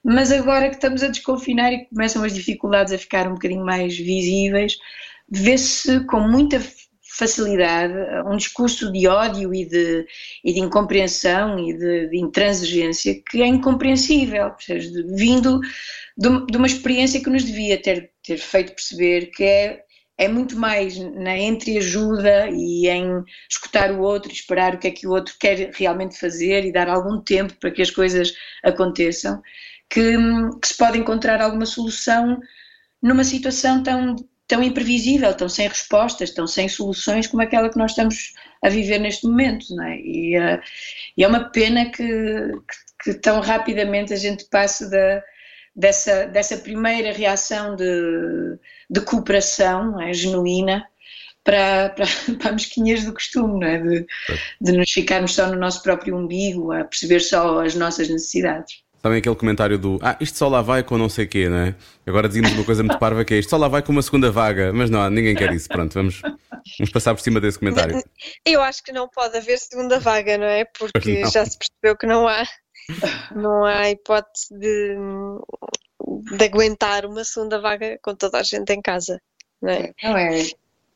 [0.05, 3.97] Mas agora que estamos a desconfinar e começam as dificuldades a ficar um bocadinho mais
[3.97, 4.77] visíveis,
[5.29, 6.61] vê-se com muita
[7.13, 7.95] facilidade
[8.27, 10.07] um discurso de ódio e de,
[10.43, 15.61] e de incompreensão e de, de intransigência que é incompreensível, seja, vindo
[16.17, 19.85] de, de, uma experiência que nos devia ter, ter feito perceber que é,
[20.17, 25.07] é muito mais na entreajuda e em escutar o outro, esperar o que é que
[25.07, 28.33] o outro quer realmente fazer e dar algum tempo para que as coisas
[28.65, 29.43] aconteçam,
[29.91, 30.17] que,
[30.63, 32.41] que se pode encontrar alguma solução
[33.03, 34.17] numa situação tão
[34.53, 38.99] tão imprevisível, tão sem respostas, tão sem soluções como aquela que nós estamos a viver
[38.99, 39.97] neste momento, não é?
[39.97, 40.61] E, uh,
[41.17, 45.23] e é uma pena que, que, que, tão rapidamente a gente passe da,
[45.75, 48.59] dessa, dessa primeira reação de,
[48.91, 50.13] de cooperação é?
[50.13, 50.87] genuína
[51.43, 52.05] para, para,
[52.39, 53.79] para mesquinhas do costume, não é?
[53.79, 54.07] De,
[54.61, 58.82] de nos ficarmos só no nosso próprio umbigo, a perceber só as nossas necessidades.
[59.03, 61.75] Sabem aquele comentário do Ah, isto só lá vai com não sei quê, não é?
[62.07, 64.31] Agora dizemos uma coisa muito parva que é isto só lá vai com uma segunda
[64.31, 65.69] vaga, mas não, ninguém quer isso.
[65.69, 66.21] Pronto, vamos,
[66.79, 68.01] vamos passar por cima desse comentário.
[68.47, 70.65] Eu acho que não pode haver segunda vaga, não é?
[70.65, 71.31] Porque não.
[71.31, 72.45] já se percebeu que não há,
[73.35, 74.97] não há hipótese de,
[76.37, 79.21] de aguentar uma segunda vaga com toda a gente em casa.
[79.61, 79.93] Não é?
[80.01, 80.43] Não é,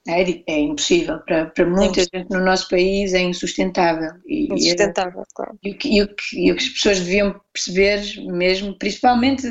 [0.07, 1.19] é, é impossível.
[1.21, 4.13] Para, para muita gente no nosso país é insustentável.
[4.27, 5.59] E, insustentável, é, claro.
[5.63, 9.47] E, e, o que, e o que as pessoas deviam perceber mesmo, principalmente,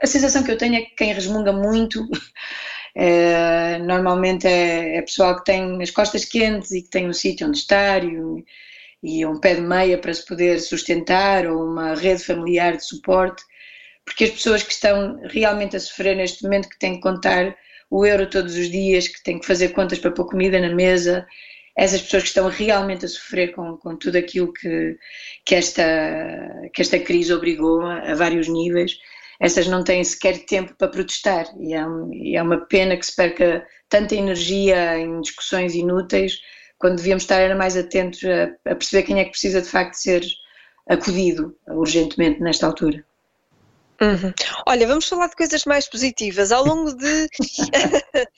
[0.00, 2.06] a sensação que eu tenho é que quem resmunga muito
[2.94, 7.48] é, normalmente é, é, pessoal que tem as costas quentes e que tem um sítio
[7.48, 8.44] onde estar e,
[9.02, 13.42] e um pé de meia para se poder sustentar ou uma rede familiar de suporte,
[14.04, 17.56] porque as pessoas que estão realmente a sofrer neste momento que têm que contar
[17.90, 21.26] o euro todos os dias, que têm que fazer contas para pôr comida na mesa,
[21.76, 24.96] essas pessoas que estão realmente a sofrer com, com tudo aquilo que,
[25.44, 25.82] que, esta,
[26.72, 28.96] que esta crise obrigou a, a vários níveis,
[29.40, 31.80] essas não têm sequer tempo para protestar e é,
[32.12, 36.38] e é, uma pena que se perca tanta energia em discussões inúteis
[36.78, 39.94] quando devíamos estar era mais atentos a, a perceber quem é que precisa de facto
[39.94, 40.22] ser
[40.88, 43.04] acudido urgentemente nesta altura.
[44.02, 44.32] Uhum.
[44.66, 46.50] Olha, vamos falar de coisas mais positivas.
[46.52, 47.28] Ao longo de.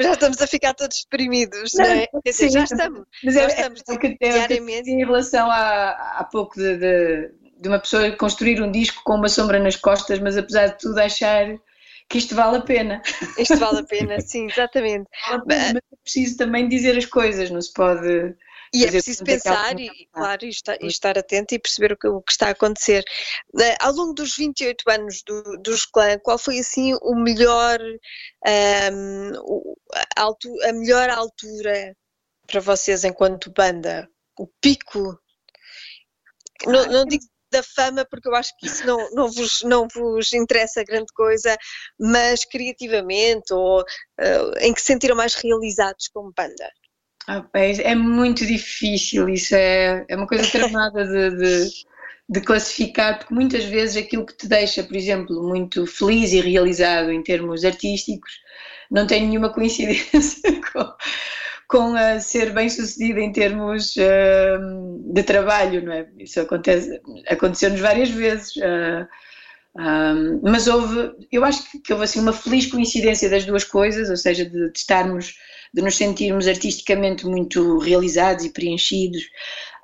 [0.00, 2.06] já estamos a ficar todos deprimidos, não, é?
[2.06, 3.04] Quer dizer, já estamos.
[3.22, 4.90] Mas já é, estamos é, é, diariamente.
[4.90, 9.28] Em relação a, há pouco de, de, de, uma pessoa construir um disco com uma
[9.28, 11.56] sombra nas costas, mas apesar de tudo achar
[12.08, 13.02] que isto vale a pena.
[13.38, 15.08] Isto vale a pena, sim, exatamente.
[15.46, 18.34] Mas é preciso também dizer as coisas, não se pode
[18.72, 22.08] E é preciso pensar e, claro, e estar, e estar, atento e perceber o que,
[22.08, 23.04] o que, está a acontecer.
[23.54, 27.80] Uh, ao longo dos 28 anos do, dos clã, qual foi assim o melhor,
[28.92, 29.74] um,
[30.16, 30.28] a,
[30.68, 31.96] a melhor altura
[32.46, 34.08] para vocês enquanto banda?
[34.38, 35.18] O pico?
[36.66, 40.32] Não, não digo da fama, porque eu acho que isso não, não, vos, não vos
[40.32, 41.56] interessa grande coisa,
[41.98, 46.70] mas criativamente ou uh, em que se sentiram mais realizados como banda?
[47.30, 51.70] Ah, é, muito difícil, isso é, é uma coisa tramada de, de,
[52.26, 57.12] de, classificar, porque muitas vezes aquilo que te deixa, por exemplo, muito feliz e realizado
[57.12, 58.32] em termos artísticos,
[58.90, 60.90] não tem nenhuma coincidência com,
[61.68, 66.08] com a ser bem sucedida em termos uh, de trabalho, não é?
[66.18, 68.56] Isso acontece, aconteceu-nos várias vezes.
[68.56, 69.06] Uh,
[70.42, 74.16] mas houve, eu acho que, que, houve assim uma feliz coincidência das duas coisas, ou
[74.16, 75.34] seja, de, de estarmos,
[75.72, 79.22] de nos sentirmos artisticamente muito realizados e preenchidos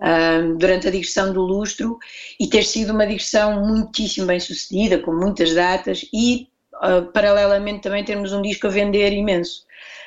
[0.00, 1.96] uh, durante a digressão do lustro
[2.40, 6.48] e ter sido uma digressão muitíssimo bem sucedida, com muitas datas e
[6.83, 9.62] uh, paralelamente também termos um disco a vender imenso.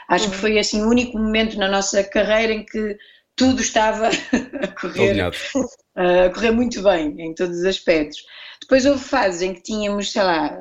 [0.10, 0.42] Acho que uhum.
[0.42, 2.98] foi assim o único momento na nossa carreira em que
[3.38, 4.10] tudo estava
[4.62, 5.22] a correr,
[5.96, 8.18] a correr muito bem em todos os aspectos.
[8.60, 10.58] Depois houve fases em que tínhamos, sei lá,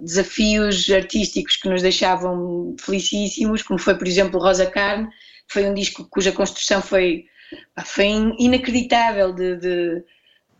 [0.00, 5.74] desafios artísticos que nos deixavam felicíssimos, como foi, por exemplo, Rosa Carne, que foi um
[5.74, 7.24] disco cuja construção foi,
[7.84, 8.06] foi
[8.38, 10.04] inacreditável, de, de,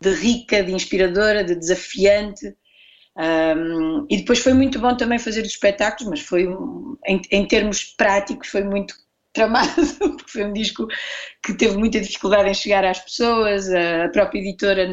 [0.01, 2.53] de rica, de inspiradora, de desafiante.
[3.17, 6.45] Um, e depois foi muito bom também fazer os espetáculos, mas foi,
[7.05, 8.93] em, em termos práticos, foi muito
[9.33, 10.87] tramado, porque foi um disco
[11.43, 14.87] que teve muita dificuldade em chegar às pessoas, a própria editora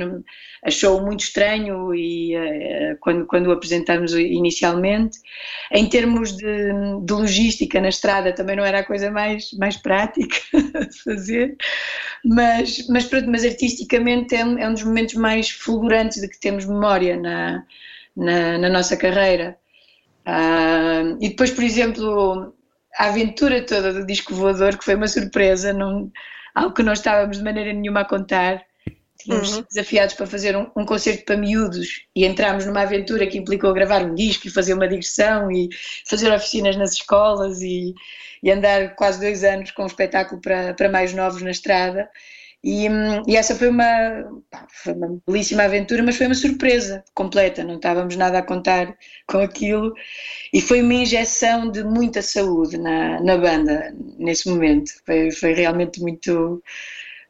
[0.64, 5.18] achou muito estranho e uh, quando, quando o apresentamos inicialmente.
[5.72, 6.72] Em termos de,
[7.04, 11.56] de, logística na estrada também não era a coisa mais, mais prática de fazer,
[12.24, 16.64] mas, mas, pronto, mas artisticamente é, é um dos momentos mais fulgurantes de que temos
[16.64, 17.64] memória na,
[18.16, 19.56] na, na nossa carreira.
[20.26, 22.52] Uh, e depois, por exemplo,
[22.98, 26.10] a aventura toda do disco voador, que foi uma surpresa, não,
[26.54, 28.60] algo que não estávamos de maneira nenhuma a contar.
[29.20, 29.64] Tínhamos uhum.
[29.68, 34.02] desafiados para fazer um, um, concerto para miúdos e entramos numa aventura que implicou gravar
[34.02, 35.68] um disco e fazer uma digressão e
[36.08, 37.94] fazer oficinas nas escolas e,
[38.42, 42.08] e andar quase dois anos com um espetáculo para, para mais novos na estrada.
[42.62, 42.88] E,
[43.28, 44.42] e, essa foi uma,
[44.82, 48.96] foi uma belíssima aventura, mas foi uma surpresa completa, não estávamos nada a contar
[49.28, 49.94] com aquilo
[50.52, 54.90] e foi uma injeção de muita saúde na, na banda nesse momento.
[55.06, 56.62] Foi, foi realmente muito,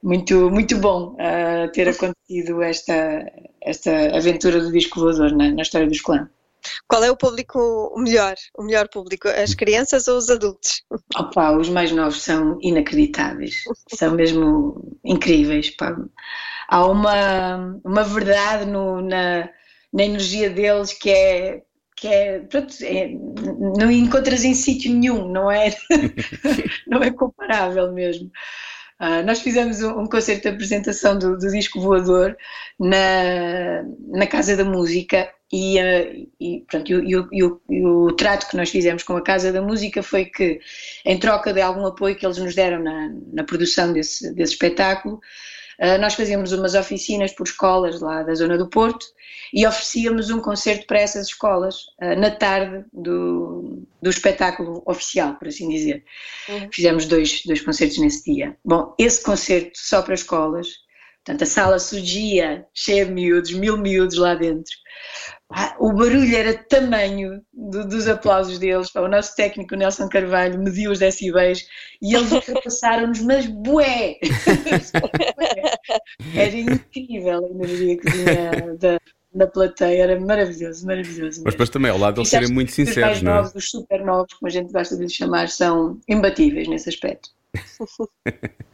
[0.02, 5.86] muito, muito bom uh, ter acontecido esta, esta aventura do disco voador na, na história
[5.86, 6.26] dos clãs.
[6.88, 10.82] Qual é o público melhor, o melhor público, as crianças ou os adultos?
[11.16, 13.62] Opa, os mais novos são inacreditáveis,
[13.94, 15.70] são mesmo incríveis.
[15.70, 15.96] Pá.
[16.68, 19.48] Há uma, uma verdade no, na,
[19.92, 21.62] na energia deles que é
[22.00, 23.08] que é, pronto, é,
[23.76, 25.74] não encontras em sítio nenhum, não é,
[26.86, 28.30] não é comparável mesmo.
[29.00, 32.36] Uh, nós fizemos um, um, concerto de apresentação do, do disco voador
[32.78, 38.56] na, na Casa da Música e, uh, e, pronto, e, e, e, o trato que
[38.56, 40.60] nós fizemos com a Casa da Música foi que,
[41.04, 45.20] em troca de algum apoio que eles nos deram na, na produção desse, desse espetáculo,
[45.80, 49.06] uh, nós fazíamos umas oficinas por escolas lá da zona do Porto
[49.52, 55.48] e oferecíamos um concerto para essas escolas uh, na tarde do, do espetáculo oficial, por
[55.48, 56.04] assim dizer.
[56.48, 56.68] Uhum.
[56.70, 58.54] Fizemos dois, dois concertos nesse dia.
[58.62, 60.68] Bom, esse concerto só para escolas,
[61.24, 64.74] portanto, a sala surgia cheia de miúdos, mil miúdos lá dentro.
[65.50, 68.94] Ah, o barulho era tamanho do, dos aplausos deles.
[68.94, 71.66] o nosso técnico Nelson Carvalho mediu os decibéis
[72.02, 74.18] e eles ultrapassaram-nos, mas bué!
[76.36, 79.00] era incrível a energia que vinha da,
[79.34, 81.40] da plateia, era maravilhoso, maravilhoso.
[81.42, 83.34] Mas depois também ao lado eles serem muito sinceros, os não é?
[83.36, 87.30] novos, Os super novos, como a gente gosta de lhes chamar, são imbatíveis nesse aspecto.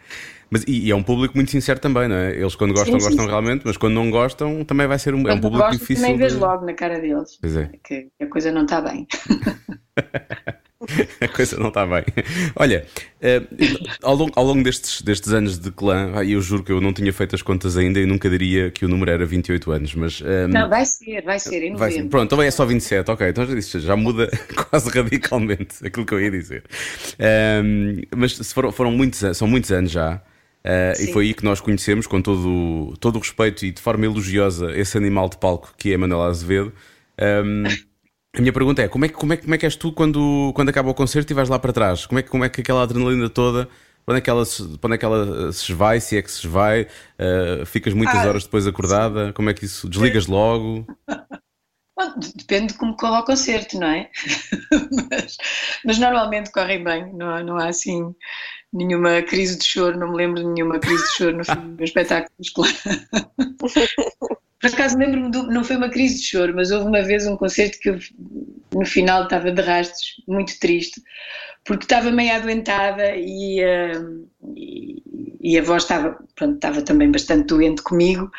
[0.51, 2.35] Mas, e, e, é um público muito sincero também, não é?
[2.37, 3.31] Eles quando gostam, sim, gostam sim.
[3.31, 6.03] realmente, mas quando não gostam também vai ser um, é um público difícil.
[6.03, 6.19] Nem de...
[6.19, 7.71] vês logo na cara deles é.
[7.83, 9.07] que a coisa não está bem.
[11.21, 12.05] a coisa não está bem.
[12.57, 12.87] Olha,
[13.21, 16.93] uh, ao, longo, ao longo destes, destes anos de clã, eu juro que eu não
[16.93, 20.21] tinha feito as contas ainda e nunca diria que o número era 28 anos, mas.
[20.21, 22.09] Um, eh, não, vai ser, vai ser, em ser.
[22.09, 24.31] Pronto, então é só 27, ok, então já, já muda
[24.71, 26.65] quase radicalmente aquilo que eu ia dizer.
[27.65, 30.21] Um, mas foram, foram muitos, são muitos anos já.
[30.67, 34.07] Uh, e foi aí que nós conhecemos, com todo, todo o respeito e de forma
[34.07, 36.73] elogiosa, esse animal de palco que é Manuel Azevedo.
[37.21, 37.65] Um,
[38.35, 40.53] a minha pergunta é: como é, que, como, é, como é que és tu quando,
[40.55, 42.07] quando acaba o concerto e vais lá para trás?
[42.07, 43.69] Como é, que, como é que aquela adrenalina toda
[44.07, 46.49] Quando é que ela, se, quando é que ela se vai, se é que se
[46.49, 46.83] vai?
[46.83, 49.27] Uh, ficas muitas ah, horas depois acordada?
[49.27, 49.33] Sim.
[49.33, 49.89] Como é que isso?
[49.89, 50.87] Desligas logo?
[51.97, 54.11] Bom, depende de como corre o concerto, não é?
[55.11, 55.37] mas,
[55.85, 58.13] mas, normalmente correm bem, não não há assim
[58.75, 61.85] nenhuma crise de choro, não me lembro de nenhuma crise de choro no fim do
[61.85, 62.73] espetáculo escolar.
[64.61, 67.79] Por acaso lembro-me, não foi uma crise de choro, mas houve uma vez um concerto
[67.81, 67.99] que eu,
[68.73, 71.03] no final estava de rastros, muito triste,
[71.65, 75.03] porque estava meio adoentada e, uh, e,
[75.41, 78.31] e, a voz estava, pronto, estava também bastante doente comigo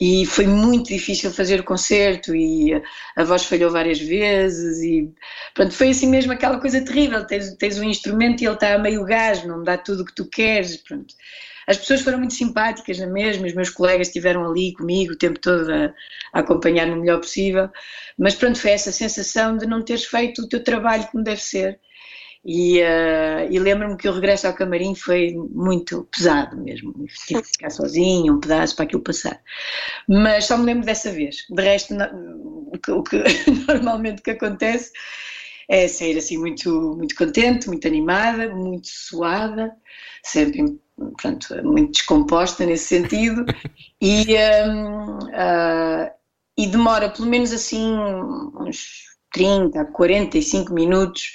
[0.00, 2.74] e foi muito difícil fazer o concerto e
[3.16, 5.10] a voz falhou várias vezes e
[5.54, 8.78] pronto, foi assim mesmo aquela coisa terrível, tens, tens um instrumento e ele está a
[8.78, 11.14] meio gás, não dá tudo o que tu queres, pronto.
[11.66, 15.40] As pessoas foram muito simpáticas na mesma, os meus colegas estiveram ali comigo o tempo
[15.40, 15.92] todo a,
[16.32, 17.68] a acompanhar-me o melhor possível,
[18.18, 21.80] mas pronto, foi essa sensação de não teres feito o teu trabalho como deve ser.
[22.48, 26.94] E, uh, e lembro-me que o regresso ao camarim foi muito pesado mesmo.
[27.26, 29.40] Tive que ficar sozinho, um pedaço para aquilo passar.
[30.08, 31.38] Mas só me lembro dessa vez.
[31.50, 33.16] De resto, o que, o que
[33.66, 34.92] normalmente que acontece
[35.68, 39.74] é sair assim muito, muito contente, muito animada, muito suada,
[40.22, 40.78] sempre
[41.16, 43.44] pronto, muito descomposta nesse sentido
[44.00, 44.34] e,
[44.66, 46.12] um, uh, ah,
[46.56, 51.32] e demora pelo menos assim uns 30, 45 minutos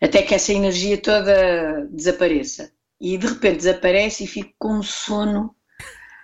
[0.00, 2.72] até que essa energia toda desapareça.
[3.00, 5.54] E de repente desaparece e fico com um sono.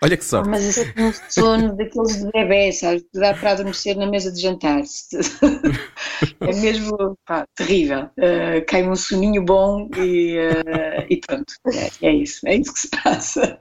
[0.03, 0.49] Olha que sorte.
[0.49, 3.03] Mas assim, um sono daqueles de bebê, sabes?
[3.03, 4.81] Que dá para adormecer na mesa de jantar.
[6.41, 8.05] é mesmo pá, terrível.
[8.17, 11.53] Uh, cai um soninho bom e, uh, e pronto.
[11.67, 12.47] É, é, isso.
[12.47, 13.59] É isso que se passa.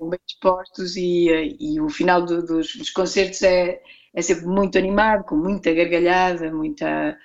[0.00, 3.80] Bem dispostos e, uh, e o final do, dos, dos concertos é,
[4.14, 7.18] é sempre muito animado, com muita gargalhada, muita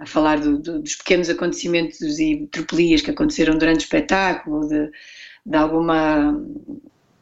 [0.00, 4.90] a falar do, do, dos pequenos acontecimentos e tropelias que aconteceram durante o espetáculo, de,
[5.44, 6.42] de, alguma,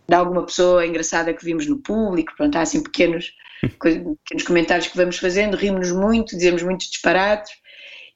[0.08, 4.96] de alguma pessoa engraçada que vimos no público, pronto, há assim pequenos, pequenos comentários que
[4.96, 7.52] vamos fazendo, rimos-nos muito, dizemos muitos disparates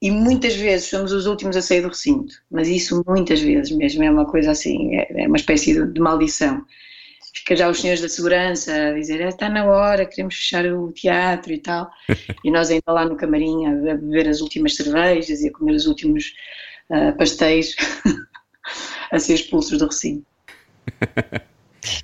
[0.00, 4.02] e muitas vezes somos os últimos a sair do recinto, mas isso muitas vezes mesmo
[4.02, 6.64] é uma coisa assim, é, é uma espécie de, de maldição
[7.32, 10.92] fica já os senhores da segurança a dizer ah, está na hora, queremos fechar o
[10.92, 11.90] teatro e tal.
[12.44, 15.86] e nós ainda lá no camarim a beber as últimas cervejas e a comer os
[15.86, 16.34] últimos
[16.90, 17.74] uh, pastéis
[19.10, 20.26] a ser expulsos do recinto.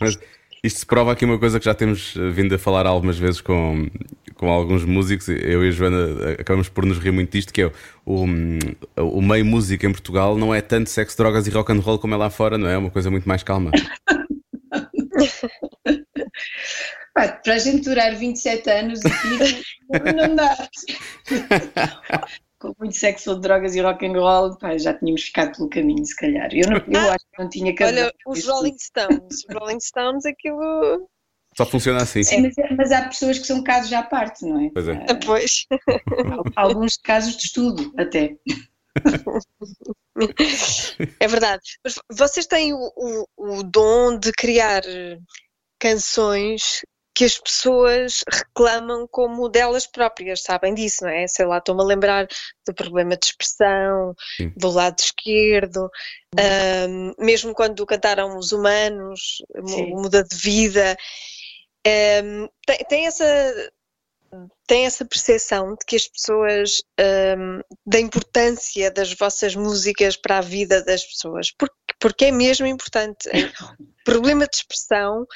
[0.01, 0.19] Mas
[0.63, 3.41] isto se prova aqui uma coisa que já temos ah, vindo a falar algumas vezes
[3.41, 3.89] com,
[4.35, 5.29] com alguns músicos.
[5.29, 7.73] Eu e a Joana acabamos por nos rir muito disto, que é
[8.05, 8.25] o,
[8.97, 12.15] o meio música em Portugal não é tanto sexo, drogas e rock and roll como
[12.15, 12.75] é lá fora, não é?
[12.75, 13.71] É uma coisa muito mais calma.
[17.15, 19.65] para a gente durar 27 anos aqui,
[20.15, 20.69] não dá.
[22.59, 26.17] Com muito sexo, drogas e rock and roll, pá, já tínhamos ficado pelo caminho, se
[26.17, 26.49] calhar.
[26.53, 27.99] Eu, não, eu ah, acho que não tinha cabelo.
[27.99, 31.09] Olha, os Rolling Stones, os Rolling Stones, aquilo.
[31.57, 32.25] Só funciona assim.
[32.25, 34.71] Sim, mas, mas, há pessoas que são casos à parte, não é?
[34.73, 35.07] Pois é.
[35.09, 35.67] Ah, pois.
[36.57, 38.37] Alguns casos de estudo, até.
[41.21, 41.63] É verdade.
[41.85, 44.83] Mas vocês têm o, o, o dom de criar
[45.79, 46.83] canções
[47.19, 51.27] que as pessoas reclamam como delas próprias, sabem disso, não é?
[51.27, 52.29] Sei lá, estou-me a lembrar
[52.65, 54.53] do problema de expressão, Sim.
[54.57, 55.91] do lado esquerdo,
[56.89, 59.91] um, mesmo quando cantaram Os Humanos, Sim.
[59.97, 60.97] Muda de Vida,
[62.25, 63.25] um, tem, tem, essa.
[64.65, 66.83] Tem essa percepção de que as pessoas,
[67.37, 72.65] um, da importância das vossas músicas para a vida das pessoas, porque, porque é mesmo
[72.65, 73.29] importante.
[74.05, 75.27] problema de expressão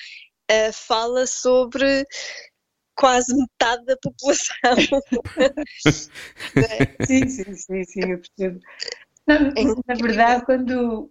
[0.68, 2.06] uh, fala sobre
[2.94, 4.54] quase metade da população.
[5.36, 7.06] é?
[7.06, 8.60] Sim, sim, sim, sim, eu percebo.
[9.26, 9.52] Não,
[9.86, 11.10] na verdade, quando,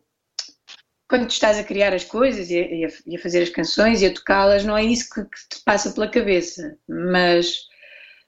[1.10, 4.06] quando tu estás a criar as coisas e a, e a fazer as canções e
[4.06, 7.62] a tocá-las, não é isso que, que, te passa pela cabeça, mas,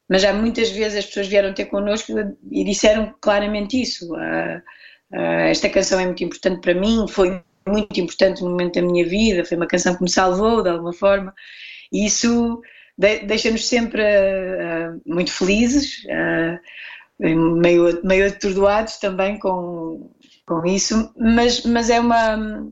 [0.09, 2.11] mas já muitas vezes as pessoas vieram ter connosco
[2.51, 4.13] e disseram claramente isso.
[4.13, 4.57] Uh,
[5.11, 9.05] uh, esta canção é muito importante para mim, foi muito importante no momento da minha
[9.05, 11.33] vida, foi uma canção que me salvou de alguma forma,
[11.91, 12.61] e isso
[12.97, 16.59] deixa-nos sempre uh, muito felizes, uh,
[17.59, 20.11] meio, meio atordoados também com,
[20.45, 22.71] com isso, mas, mas é uma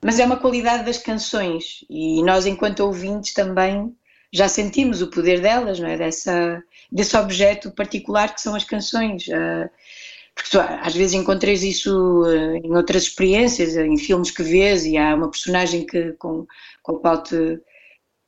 [0.00, 3.92] mas é uma qualidade das canções e nós enquanto ouvintes também
[4.32, 5.96] já sentimos o poder delas, não é?
[5.96, 9.26] Dessa, desse objeto particular que são as canções.
[9.26, 9.68] Uh,
[10.38, 14.96] porque tu, às vezes encontras isso uh, em outras experiências, em filmes que vês e
[14.96, 16.46] há uma personagem que, com,
[16.80, 17.60] com a qual te,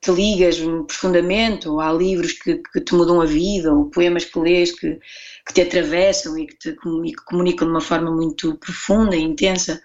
[0.01, 4.41] te ligas profundamente, ou há livros que, que, te mudam a vida, ou poemas que
[4.41, 4.99] lês que,
[5.47, 9.23] que te atravessam e que te e que comunicam de uma forma muito profunda e
[9.23, 9.81] intensa.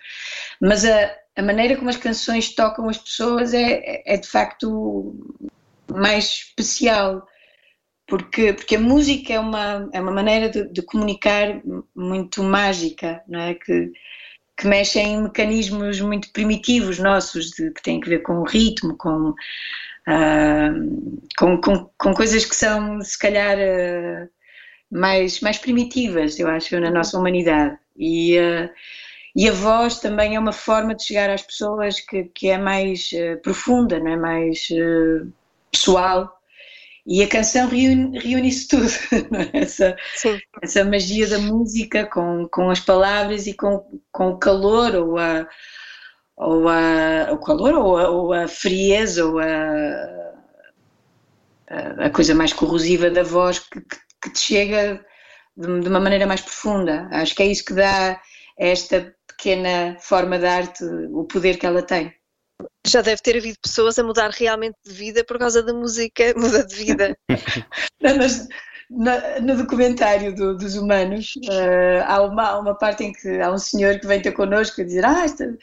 [0.59, 5.13] Mas a, a maneira como as canções tocam as pessoas é, é de facto
[5.93, 7.27] mais especial.
[8.07, 11.59] Porque, porque a música é uma, é uma maneira de, de comunicar
[11.95, 13.55] muito mágica, não é?
[13.55, 13.91] Que,
[14.57, 18.95] que mexe em mecanismos muito primitivos nossos, de, que têm a ver com o ritmo,
[18.97, 24.29] com, uh, com, com, com, coisas que são, se calhar, uh,
[24.91, 27.77] mais, mais primitivas, eu acho, na nossa humanidade.
[27.97, 28.69] E, uh,
[29.35, 33.09] e a voz também é uma forma de chegar às pessoas que, que é mais
[33.43, 34.15] profunda, não é?
[34.15, 34.69] mais
[35.69, 36.39] pessoal.
[37.05, 38.89] E a canção reúne, reúne isso tudo,
[39.37, 39.59] é?
[39.61, 39.95] essa,
[40.61, 45.47] essa magia da música com, com as palavras e com, com o calor ou a,
[46.35, 50.33] ou a, o calor ou a, ou a frieza ou a,
[51.99, 55.05] a, coisa mais corrosiva da voz que, que, que te chega
[55.55, 57.07] de, de, uma maneira mais profunda.
[57.11, 58.19] Acho que é isso que dá
[58.57, 62.14] esta pequena forma de arte o poder que ela tem
[62.85, 66.65] já deve ter havido pessoas a mudar realmente de vida por causa da música muda
[66.65, 67.17] de vida.
[68.01, 68.47] Não, mas,
[68.89, 69.11] no,
[69.41, 73.57] no, documentário do, dos humanos uh, há, uma, há uma parte em que há um
[73.57, 75.57] senhor que vem ter connosco a dizer ah, esta,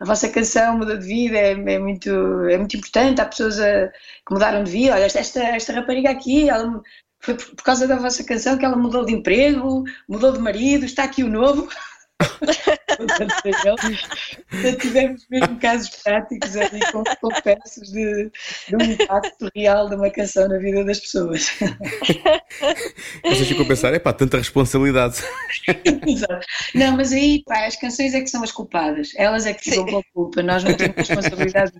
[0.00, 2.10] a vossa canção muda de vida, é, é, muito,
[2.48, 6.48] é muito importante, há pessoas a, que mudaram de vida, olha, esta, esta rapariga aqui,
[6.48, 6.80] ela,
[7.20, 10.84] foi por, por causa da vossa canção que ela mudou de emprego, mudou de marido,
[10.84, 11.68] está aqui o novo.
[12.98, 18.30] Portanto, tivemos mesmo casos práticos ali com confessos de,
[18.68, 21.48] de um impacto real de uma canção na vida das pessoas.
[23.24, 25.22] Vocês ficam a pensar, é pá, tanta responsabilidade.
[26.06, 26.46] Exato.
[26.74, 29.12] Não, mas aí, pá, as canções é que são as culpadas.
[29.16, 31.72] Elas é que ficam com a culpa, nós não temos responsabilidade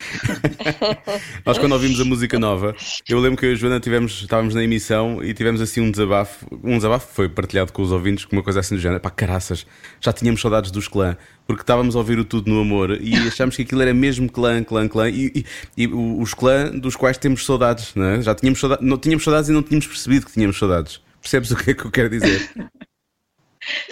[1.44, 2.74] Nós quando ouvimos a música nova,
[3.08, 5.90] eu lembro que eu e a Joana tivemos, estávamos na emissão e tivemos assim um
[5.90, 6.46] desabafo.
[6.62, 9.00] Um desabafo foi partilhado com os ouvintes com uma coisa assim do género.
[9.00, 9.66] Pá, caraças,
[10.00, 13.56] já tínhamos saudades dos clã, porque estávamos a ouvir o Tudo no Amor e achámos
[13.56, 15.08] que aquilo era mesmo clã, clã, clã.
[15.08, 15.44] E,
[15.76, 18.22] e, e os clã dos quais temos saudades, não é?
[18.22, 21.00] Já tínhamos saudades, não tínhamos saudades e não tínhamos percebido que tínhamos saudades.
[21.20, 22.50] Percebes o que é que eu quero dizer?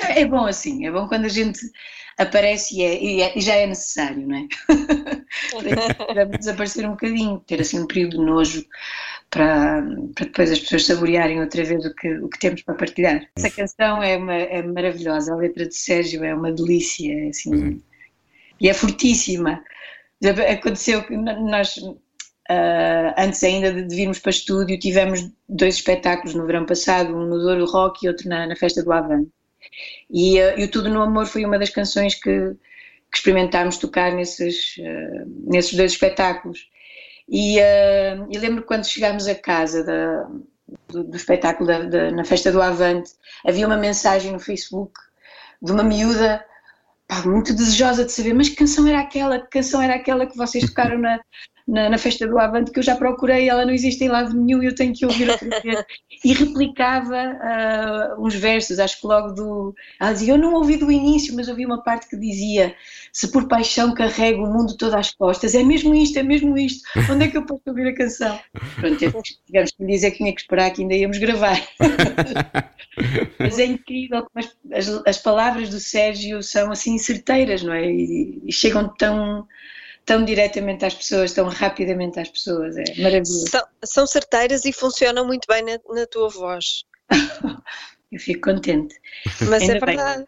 [0.00, 1.61] É bom assim, é bom quando a gente
[2.18, 4.48] aparece e, é, e, é, e já é necessário, não é?
[5.96, 8.66] para desaparecer um bocadinho, ter assim um período de nojo
[9.30, 9.82] para,
[10.14, 13.28] para depois as pessoas saborearem outra vez o que, o que temos para partilhar.
[13.36, 17.54] Essa canção é, uma, é maravilhosa, a letra de Sérgio é uma delícia, é assim,
[17.54, 17.82] uhum.
[18.60, 19.62] e é fortíssima.
[20.50, 26.66] Aconteceu que nós, uh, antes ainda de virmos para estúdio, tivemos dois espetáculos no verão
[26.66, 29.30] passado, um no Douro Rock e outro na, na Festa do Avante.
[30.11, 32.54] E, uh, e o Tudo no Amor foi uma das canções que,
[33.11, 36.68] que experimentámos tocar nesses, uh, nesses dois espetáculos.
[37.28, 40.28] E, uh, e lembro quando chegámos a casa da,
[40.88, 43.11] do, do, espetáculo da, da, na Festa do Avante,
[43.46, 44.92] havia uma mensagem no Facebook
[45.61, 46.44] de uma miúda
[47.06, 50.36] pá, muito desejosa de saber, mas que canção era aquela, que canção era aquela que
[50.36, 51.20] vocês tocaram na,
[51.68, 54.62] na, na, festa do Avante que eu já procurei, ela não existe em lado nenhum
[54.62, 55.84] e eu tenho que ouvir outra vez.
[56.24, 59.74] E replicava uh, uns versos, acho que logo do.
[60.00, 62.74] Ela dizia: Eu não ouvi do início, mas ouvi uma parte que dizia:
[63.12, 66.82] Se por paixão carrego o mundo todo às costas, é mesmo isto, é mesmo isto,
[67.10, 68.40] onde é que eu posso ouvir a canção?
[68.76, 71.60] Pronto, tivemos que lhe dizer que tinha que esperar que ainda íamos gravar.
[73.38, 77.84] mas é incrível como as, as, as, palavras do Sérgio são assim certeiras, não é?
[77.84, 79.46] e, e chegam tão
[80.09, 82.74] tão diretamente às pessoas, tão rapidamente às pessoas.
[82.78, 83.46] É maravilhoso.
[83.48, 86.84] São, são certeiras e funcionam muito bem na, na tua voz.
[88.11, 88.98] eu fico contente.
[89.50, 90.26] Mas é Ainda é verdade.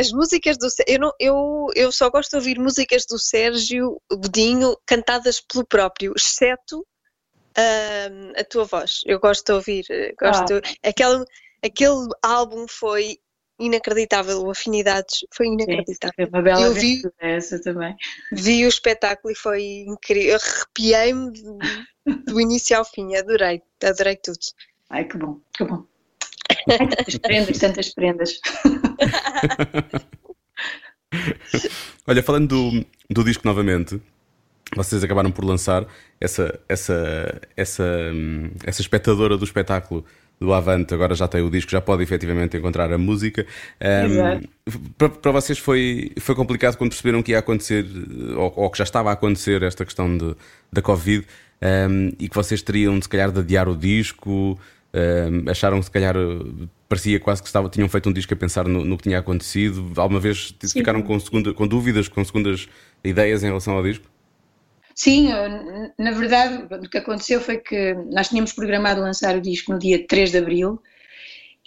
[0.00, 4.74] As músicas do eu, não, eu, eu só gosto de ouvir músicas do Sérgio Godinho
[4.86, 9.02] cantadas pelo próprio, exceto uh, a tua voz.
[9.04, 9.84] Eu gosto de ouvir.
[9.90, 10.88] Eh, gosto, ah.
[10.88, 11.26] aquele,
[11.62, 13.18] aquele álbum foi
[13.58, 16.26] inacreditável, o Afinidades foi inacreditável.
[16.26, 17.96] Sim, uma bela eu vi, essa também.
[18.32, 21.32] Vi o espetáculo e foi incrível, arrepiei-me
[22.26, 24.38] do início ao fim, adorei, adorei tudo.
[24.90, 25.84] Ai, que bom, que bom.
[26.68, 28.40] Ai, tantas prendas, tantas prendas.
[32.06, 34.00] Olha, falando do, do disco novamente,
[34.74, 35.86] vocês acabaram por lançar
[36.20, 40.04] essa, essa, essa, hum, essa espectadora do espetáculo
[40.38, 43.46] do Avante agora já tem o disco, já pode efetivamente encontrar a música.
[43.80, 44.40] Um,
[44.98, 47.86] para, para, vocês foi, foi complicado quando perceberam que ia acontecer,
[48.36, 50.36] ou, ou que já estava a acontecer esta questão de,
[50.72, 51.26] da Covid
[51.90, 54.58] um, e que vocês teriam de se calhar de adiar o disco,
[54.94, 56.14] um, acharam que se calhar
[56.88, 59.90] parecia quase que estava, tinham feito um disco a pensar no, no que tinha acontecido.
[59.96, 60.78] Alguma vez Sim.
[60.78, 62.68] ficaram com, segunda, com dúvidas, com segundas
[63.02, 64.04] ideias em relação ao disco?
[64.96, 65.28] Sim,
[65.98, 70.06] na verdade, o que aconteceu foi que nós tínhamos programado lançar o disco no dia
[70.06, 70.82] 3 de abril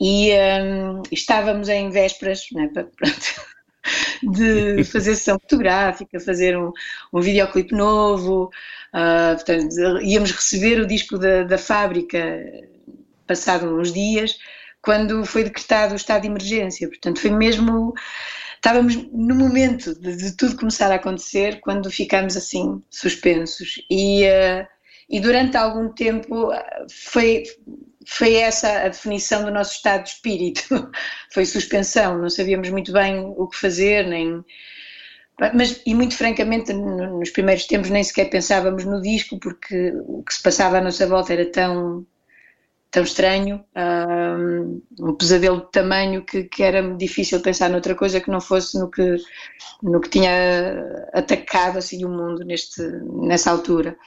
[0.01, 2.67] e um, estávamos em vésperas né,
[4.23, 6.71] de fazer sessão fotográfica, fazer um,
[7.13, 8.49] um videoclipe novo,
[8.95, 12.17] uh, portanto, íamos receber o disco da, da fábrica
[13.27, 14.39] passado uns dias,
[14.81, 16.87] quando foi decretado o estado de emergência.
[16.87, 17.93] Portanto, foi mesmo.
[18.59, 23.81] Estávamos no momento de, de tudo começar a acontecer quando ficámos assim suspensos.
[23.89, 24.67] E, uh,
[25.09, 26.51] e durante algum tempo
[26.91, 27.43] foi,
[28.05, 30.61] foi essa a definição do nosso estado de espírito.
[31.33, 34.43] foi suspensão, não sabíamos muito bem o que fazer, nem.
[35.55, 40.33] Mas, e muito francamente, nos primeiros tempos nem sequer pensávamos no disco, porque o que
[40.33, 42.05] se passava à nossa volta era tão
[42.91, 48.31] tão estranho, um, um pesadelo de tamanho que, que, era difícil pensar noutra coisa que
[48.31, 49.17] não fosse no que,
[49.83, 50.83] no que tinha
[51.13, 53.97] atacado assim, o mundo neste, nessa altura.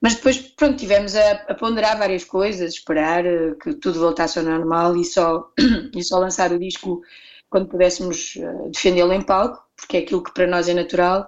[0.00, 4.44] Mas depois, pronto, tivemos a, a, ponderar várias coisas, esperar eh, que tudo voltasse ao
[4.44, 5.50] normal e só,
[5.94, 7.02] e só lançar o disco
[7.48, 11.26] quando pudéssemos eh, defendê-lo em palco, porque é aquilo que para nós é natural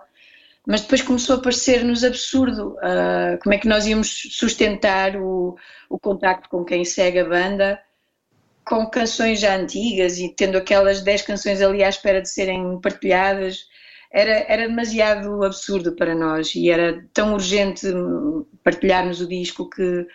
[0.68, 5.56] mas depois começou a parecer-nos absurdo uh, como é que nós íamos sustentar o,
[5.88, 7.80] o contacto com quem segue a banda
[8.68, 13.66] com canções já antigas e tendo aquelas 10 canções ali à espera de serem partilhadas,
[14.12, 17.86] era, era demasiado absurdo para nós e era tão urgente
[18.62, 20.06] partilharmos o disco que,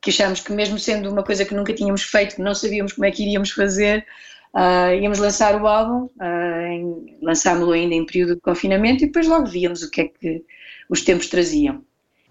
[0.00, 3.04] que achámos que mesmo sendo uma coisa que nunca tínhamos feito, que não sabíamos como
[3.04, 4.06] é que iríamos fazer,
[4.54, 9.46] Uh, íamos lançar o álbum, uh, lançámos-lo ainda em período de confinamento e depois logo
[9.46, 10.44] víamos o que é que
[10.90, 11.82] os tempos traziam.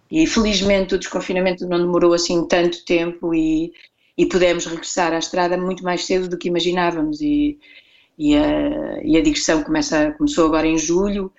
[0.09, 3.73] E felizmente o desconfinamento não demorou assim tanto tempo e,
[4.17, 7.21] e pudemos regressar à estrada muito mais cedo do que imaginávamos.
[7.21, 7.57] E,
[8.17, 11.31] e, a, e a digressão começa, começou agora em julho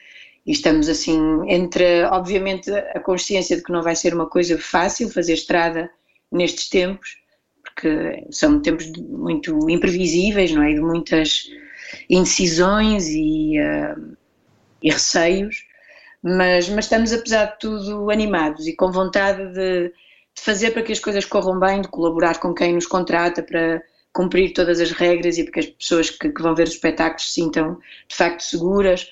[0.44, 1.16] e estamos assim
[1.48, 5.88] entre, obviamente, a consciência de que não vai ser uma coisa fácil fazer estrada
[6.30, 7.21] nestes tempos,
[7.74, 10.74] porque são tempos muito imprevisíveis, não é?
[10.74, 11.48] De muitas
[12.08, 14.16] indecisões e, uh,
[14.82, 15.64] e receios,
[16.22, 20.92] mas, mas, estamos, apesar de tudo, animados e com vontade de, de, fazer para que
[20.92, 25.38] as coisas corram bem, de colaborar com quem nos contrata para cumprir todas as regras
[25.38, 28.42] e para que as pessoas que, que vão ver os espetáculos se sintam de facto
[28.42, 29.10] seguras.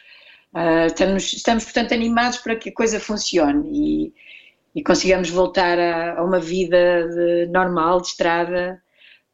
[0.54, 4.14] Uh, estamos, estamos, portanto, animados para que a coisa funcione e,
[4.74, 8.80] e consigamos voltar a, a uma vida de, normal, de estrada,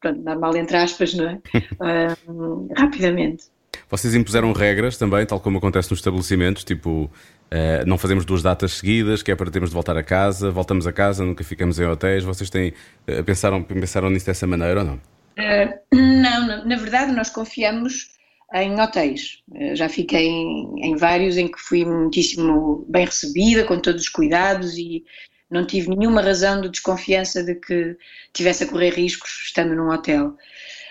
[0.01, 1.41] pronto, normal entre aspas, não é?
[1.55, 3.45] uh, rapidamente.
[3.89, 8.73] Vocês impuseram regras também, tal como acontece nos estabelecimentos, tipo, uh, não fazemos duas datas
[8.73, 11.87] seguidas, que é para termos de voltar a casa, voltamos a casa, nunca ficamos em
[11.87, 12.25] hotéis.
[12.25, 12.73] Vocês têm,
[13.09, 15.01] uh, pensaram, pensaram nisso dessa maneira ou não?
[15.93, 18.16] não, não, na verdade nós confiamos
[18.55, 19.43] em hotéis.
[19.75, 24.77] Já fiquei em, em, vários em que fui muitíssimo bem recebida, com todos os cuidados
[24.77, 25.05] e
[25.51, 27.97] não tive nenhuma razão de desconfiança de que
[28.33, 30.37] tivesse a correr riscos estando num hotel.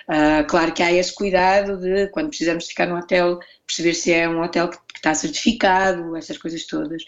[0.08, 4.30] Uh, claro que há esse cuidado de, quando precisamos ficar num hotel, perceber se é
[4.30, 7.02] um hotel que, que está certificado, essas coisas todas.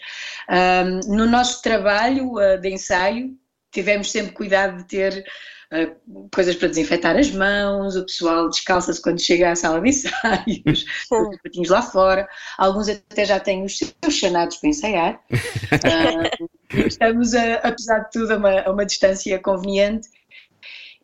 [0.48, 3.36] Uh, no nosso trabalho uh, de ensaio,
[3.70, 5.24] tivemos sempre cuidado de ter
[5.72, 10.84] uh, coisas para desinfetar as mãos, o pessoal descalça-se quando chega à sala de ensaios,
[11.10, 15.20] os patinhos lá fora, alguns até já têm os seus chanados para ensaiar.
[15.32, 16.48] Uh,
[16.86, 20.08] estamos, a, apesar de tudo, a uma, a uma distância conveniente.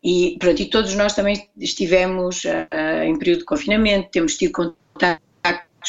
[0.03, 5.21] E, pronto, e todos nós também estivemos uh, em período de confinamento, temos tido contactos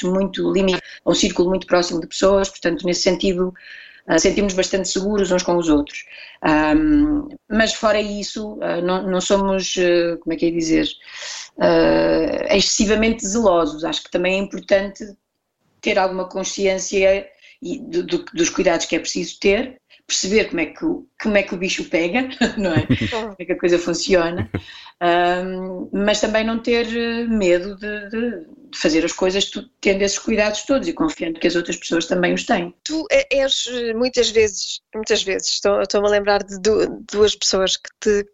[0.04, 3.52] muito limitados, um círculo muito próximo de pessoas, portanto, nesse sentido,
[4.08, 6.04] uh, sentimos bastante seguros uns com os outros.
[6.44, 10.88] Um, mas fora isso, uh, não, não, somos, uh, como é que é dizer,
[12.50, 13.84] excessivamente zelosos.
[13.84, 15.04] Acho que também é importante
[15.80, 17.26] ter alguma consciência
[17.62, 20.84] e, do, do, dos cuidados que é preciso ter, perceber como é que,
[21.20, 22.86] como é que o bicho pega, não é?
[23.10, 24.50] como é que a coisa funciona,
[25.02, 26.86] um, mas também não ter
[27.28, 29.50] medo de, de, de fazer as coisas
[29.80, 32.74] tendo esses cuidados todos e confiando que as outras pessoas também os têm.
[32.84, 36.58] Tu és muitas vezes, muitas vezes, estou-me estou a lembrar de
[37.10, 38.26] duas pessoas que te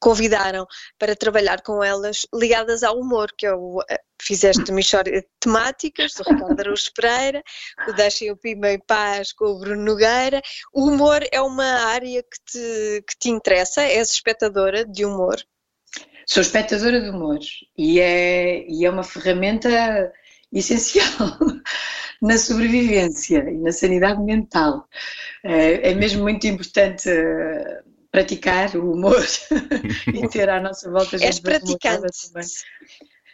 [0.00, 0.66] convidaram
[0.98, 6.14] para trabalhar com elas ligadas ao humor, que é o eh, fizeste uma história temáticas
[6.14, 7.42] do Ricardo Araújo Pereira,
[7.88, 10.40] o Deixem o Pima em Paz com o Bruno Nogueira.
[10.72, 13.82] O humor é uma área que te, que te interessa?
[13.82, 15.36] És espectadora de humor?
[16.26, 17.38] Sou espectadora de humor
[17.76, 20.12] e é, e é uma ferramenta
[20.52, 21.06] essencial
[22.20, 24.88] na sobrevivência e na sanidade mental.
[25.44, 29.24] É, é mesmo muito importante eh, praticar o humor
[30.14, 32.32] e ter à nossa volta gente És praticante.
[32.32, 32.48] Também.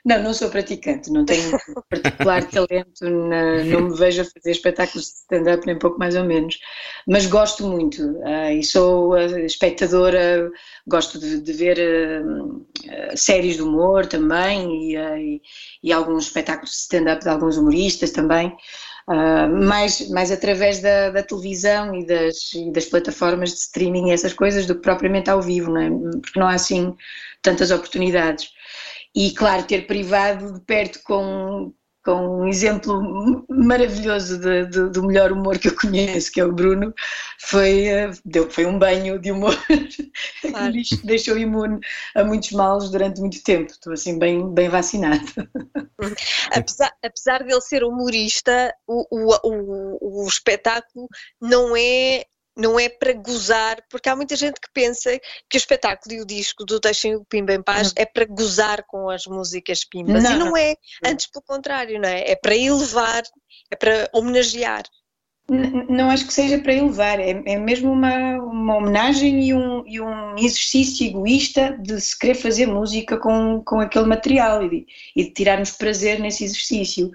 [0.05, 1.51] Não, não sou praticante, não tenho
[1.91, 6.25] particular talento, na, não me vejo a fazer espetáculos de stand-up, nem pouco mais ou
[6.25, 6.59] menos,
[7.07, 10.51] mas gosto muito uh, e sou uh, espectadora,
[10.87, 12.67] gosto de, de ver uh,
[13.17, 15.43] séries de humor também e, e,
[15.83, 18.57] e alguns espetáculos de stand-up de alguns humoristas também.
[19.09, 24.13] Uh, mais, mais através da, da televisão e das, e das, plataformas de streaming e
[24.13, 25.89] essas coisas do que propriamente ao vivo, não é?
[26.21, 26.95] porque não há assim
[27.41, 28.51] tantas oportunidades.
[29.15, 31.73] E claro, ter privado de perto com,
[32.05, 36.53] com um exemplo maravilhoso de, de, do melhor humor que eu conheço, que é o
[36.53, 36.95] Bruno,
[37.41, 39.55] foi, eh, deu, foi um banho de humor
[40.41, 40.73] claro.
[40.73, 41.81] que me deixou imune
[42.15, 43.71] a muitos males durante muito tempo.
[43.71, 45.27] Estou assim bem, bem vacinado.
[46.53, 51.09] Apesar, apesar dele ser humorista, o, o, o, o espetáculo
[51.41, 52.25] não é
[52.59, 55.17] não é para gozar, porque há muita gente que pensa
[55.49, 58.85] que o espetáculo e o disco do Deixem o Pimba em Paz é para gozar
[58.85, 60.25] com as músicas Pimbas.
[60.25, 60.33] Não.
[60.33, 62.33] E não é, antes pelo contrário, não é?
[62.33, 63.23] É para elevar,
[63.71, 64.83] é para homenagear.
[65.89, 69.99] Não acho que seja para elevar, é, é mesmo uma, uma homenagem e um, e
[69.99, 74.87] um exercício egoísta de se querer fazer música com, com aquele material e de,
[75.17, 77.11] e de tirarmos prazer nesse exercício.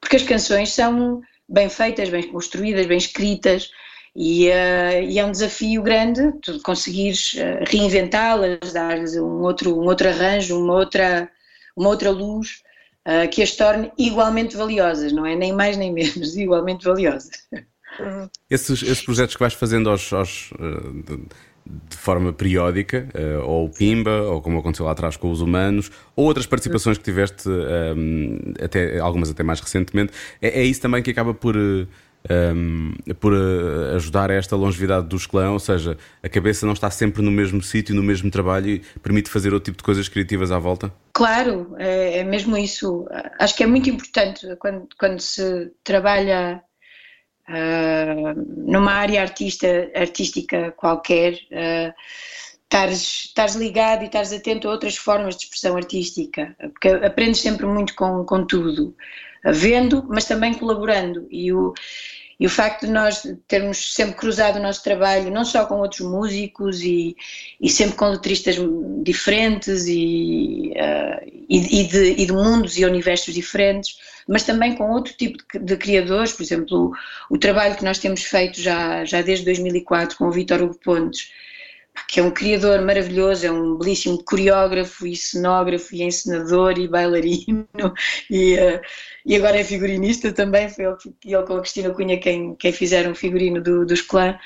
[0.00, 3.68] Porque as canções são bem feitas, bem construídas, bem escritas,
[4.16, 9.86] e, uh, e, é um desafio grande tu conseguires uh, reinventá-las, dar-lhes um outro, um
[9.86, 11.28] outro arranjo, uma outra,
[11.76, 12.62] uma outra luz
[13.08, 15.34] uh, que as torne igualmente valiosas, não é?
[15.34, 17.32] Nem mais nem menos, igualmente valiosas.
[18.48, 20.50] Esses, esses projetos que vais fazendo aos, aos
[21.06, 23.08] de, de, forma periódica,
[23.44, 27.04] ou o Pimba, ou como aconteceu lá atrás com os humanos, ou outras participações que
[27.04, 27.48] tiveste,
[28.60, 30.12] até, algumas até mais recentemente,
[30.42, 31.56] é, é isso também que acaba por
[32.30, 36.90] um, por uh, ajudar a esta longevidade dos clãs, ou seja, a cabeça não está
[36.90, 40.50] sempre no mesmo sítio, no mesmo trabalho e permite fazer outro tipo de coisas criativas
[40.50, 40.92] à volta?
[41.12, 43.06] Claro, é, é mesmo isso.
[43.38, 46.62] Acho que é muito importante quando, quando se trabalha
[47.48, 51.34] uh, numa área artista, artística qualquer.
[51.52, 51.94] Uh,
[53.56, 58.24] ligado e estares atento a outras formas de expressão artística, porque aprendes sempre muito com,
[58.24, 58.96] com tudo,
[59.44, 61.28] vendo, mas também colaborando.
[61.30, 61.72] E o,
[62.38, 66.00] e o facto de nós termos sempre cruzado o nosso trabalho, não só com outros
[66.00, 67.16] músicos e,
[67.60, 68.56] e sempre com letristas
[69.02, 73.96] diferentes e, uh, e, e, de, e, de, mundos e universos diferentes,
[74.28, 76.92] mas também com outro tipo de, de criadores, por exemplo,
[77.30, 80.78] o, o, trabalho que nós temos feito já, já desde 2004 com o Vítor Hugo
[80.82, 81.30] Pontes,
[82.08, 87.66] que é um criador maravilhoso, é um belíssimo coreógrafo e cenógrafo e encenador e bailarino.
[88.30, 88.80] E, uh,
[89.24, 93.12] e agora é figurinista também, foi ele, ele com a Cristina Cunha quem, quem fizeram
[93.12, 94.38] o figurino do, dos clã,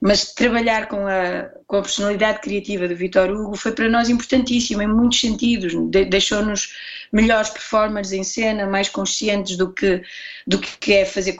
[0.00, 4.80] mas trabalhar com a, com a personalidade criativa do Vitor Hugo foi para nós importantíssimo
[4.82, 6.74] em muitos sentidos, de, deixou-nos
[7.12, 10.02] melhores performers em cena, mais conscientes do que,
[10.46, 11.36] do que é fazer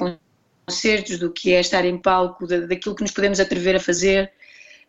[0.66, 4.30] concertos, do que é estar em palco, daquilo que nos podemos atrever a fazer,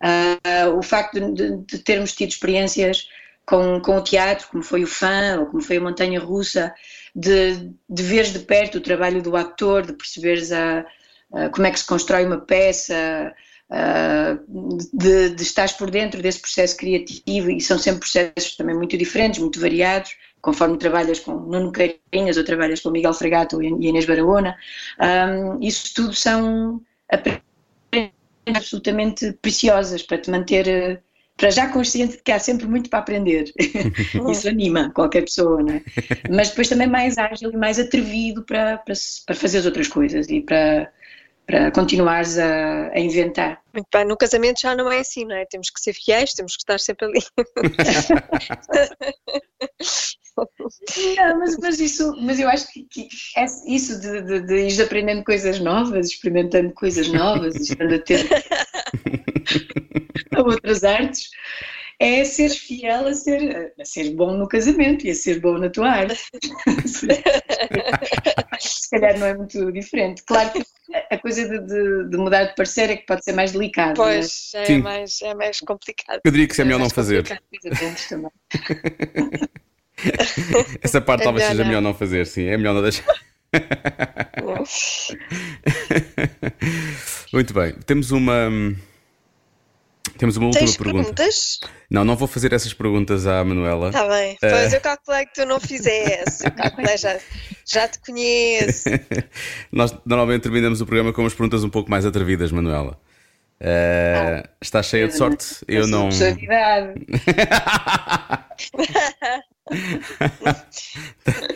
[0.02, 3.08] Uh, o facto de, de, termos tido experiências
[3.46, 6.74] com, com o teatro, como foi o fã ou como foi a Montanha Russa,
[7.16, 10.86] de, de veres de perto o trabalho do ator, de perceberes a,
[11.34, 13.34] a como é que se constrói uma peça,
[13.70, 18.98] uh, de, de estares por dentro desse processo criativo e são sempre processos também muito
[18.98, 24.06] diferentes, muito variados, conforme trabalhas com Nuno Carinhas ou trabalhas com Miguel Fragato e Inês
[24.06, 24.56] Barahona,
[25.00, 26.82] um, isso tudo são
[28.56, 31.00] absolutamente preciosas para te manter eh,
[31.38, 33.52] para já consciente de que há sempre muito para aprender.
[34.32, 35.82] Isso anima qualquer pessoa, não é?
[36.30, 38.94] Mas depois também mais ágil e mais atrevido para, para,
[39.26, 40.94] para fazer as outras coisas e para,
[41.48, 43.60] para continuares a, a, inventar.
[43.74, 45.44] Muito bem, no casamento já não é assim, não é?
[45.46, 47.20] Temos que ser fiéis, temos que estar sempre ali.
[51.18, 53.08] Não, mas, mas, isso, mas eu acho que, que
[53.38, 58.34] é isso de, de, de ir aprendendo coisas novas, experimentando coisas novas, estando atento
[60.34, 61.30] a outras artes,
[62.00, 65.70] é ser fiel a ser, a ser bom no casamento e a ser bom na
[65.70, 66.20] tua arte.
[68.60, 70.24] Se calhar não é muito diferente.
[70.24, 70.64] Claro que
[71.12, 73.94] a coisa de, de, de, mudar de parecer é que pode ser mais delicado.
[73.96, 76.22] Pois, é, mais, é mais complicado.
[76.24, 77.24] Eu diria que isso é melhor é não fazer.
[80.82, 82.46] Essa parte é talvez seja melhor não fazer, sim.
[82.46, 83.06] É melhor não deixar.
[87.34, 88.50] Muito bem, temos uma.
[90.18, 91.14] Temos uma última Tens pergunta.
[91.14, 91.60] Perguntas?
[91.90, 93.90] Não, não vou fazer essas perguntas à Manuela.
[93.90, 94.76] Está bem, pois uh...
[94.76, 96.46] eu calculei que tu não fizesse.
[96.46, 97.20] Eu calculei, já,
[97.66, 98.90] já te conheço.
[99.72, 103.00] Nós normalmente terminamos o programa com umas perguntas um pouco mais atrevidas, Manuela.
[103.62, 105.64] Uh, está cheia de sorte.
[105.68, 106.10] Eu não.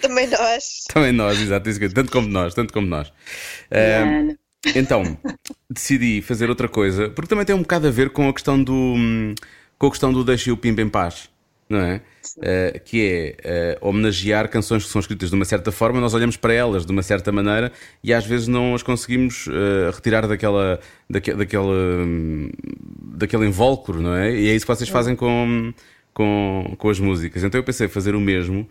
[0.01, 0.83] Também nós.
[0.93, 1.67] Também nós, exato.
[1.93, 3.07] Tanto como nós, tanto como nós.
[3.09, 4.37] Uh,
[4.75, 5.17] então,
[5.67, 8.95] decidi fazer outra coisa, porque também tem um bocado a ver com a questão do.
[9.79, 11.27] com a questão do deixe o Pimba em paz
[11.69, 12.01] não é?
[12.37, 16.37] Uh, que é uh, homenagear canções que são escritas de uma certa forma, nós olhamos
[16.37, 17.71] para elas de uma certa maneira
[18.03, 22.49] e às vezes não as conseguimos uh, retirar daquela, daque, daquela, um,
[23.17, 24.35] daquele invólucro, não é?
[24.35, 25.73] E é isso que vocês fazem com,
[26.13, 27.43] com, com as músicas.
[27.43, 28.67] Então eu pensei fazer o mesmo,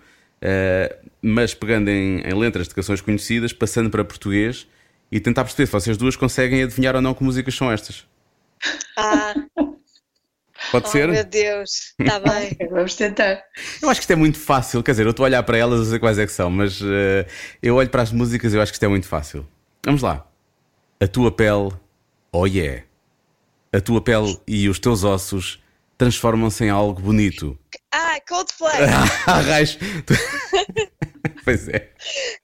[1.22, 4.66] mas pegando em, em letras de canções conhecidas, passando para português
[5.10, 8.04] e tentar perceber se vocês duas conseguem adivinhar ou não que músicas são estas.
[8.96, 9.34] Ah,
[10.74, 11.08] Pode oh, ser?
[11.08, 12.50] meu Deus, está bem.
[12.68, 13.40] Vamos tentar.
[13.80, 14.82] Eu acho que isto é muito fácil.
[14.82, 16.80] Quer dizer, eu estou a olhar para elas, não sei quais é que são, mas
[16.80, 17.24] uh,
[17.62, 19.46] eu olho para as músicas e eu acho que isto é muito fácil.
[19.84, 20.26] Vamos lá.
[21.00, 21.70] A tua pele,
[22.32, 22.82] oh yeah.
[23.72, 25.62] A tua pele e os teus ossos
[25.96, 27.56] transformam-se em algo bonito.
[27.92, 28.82] Ah, Coldplay!
[29.28, 29.78] ah, raios!
[31.44, 31.88] pois é.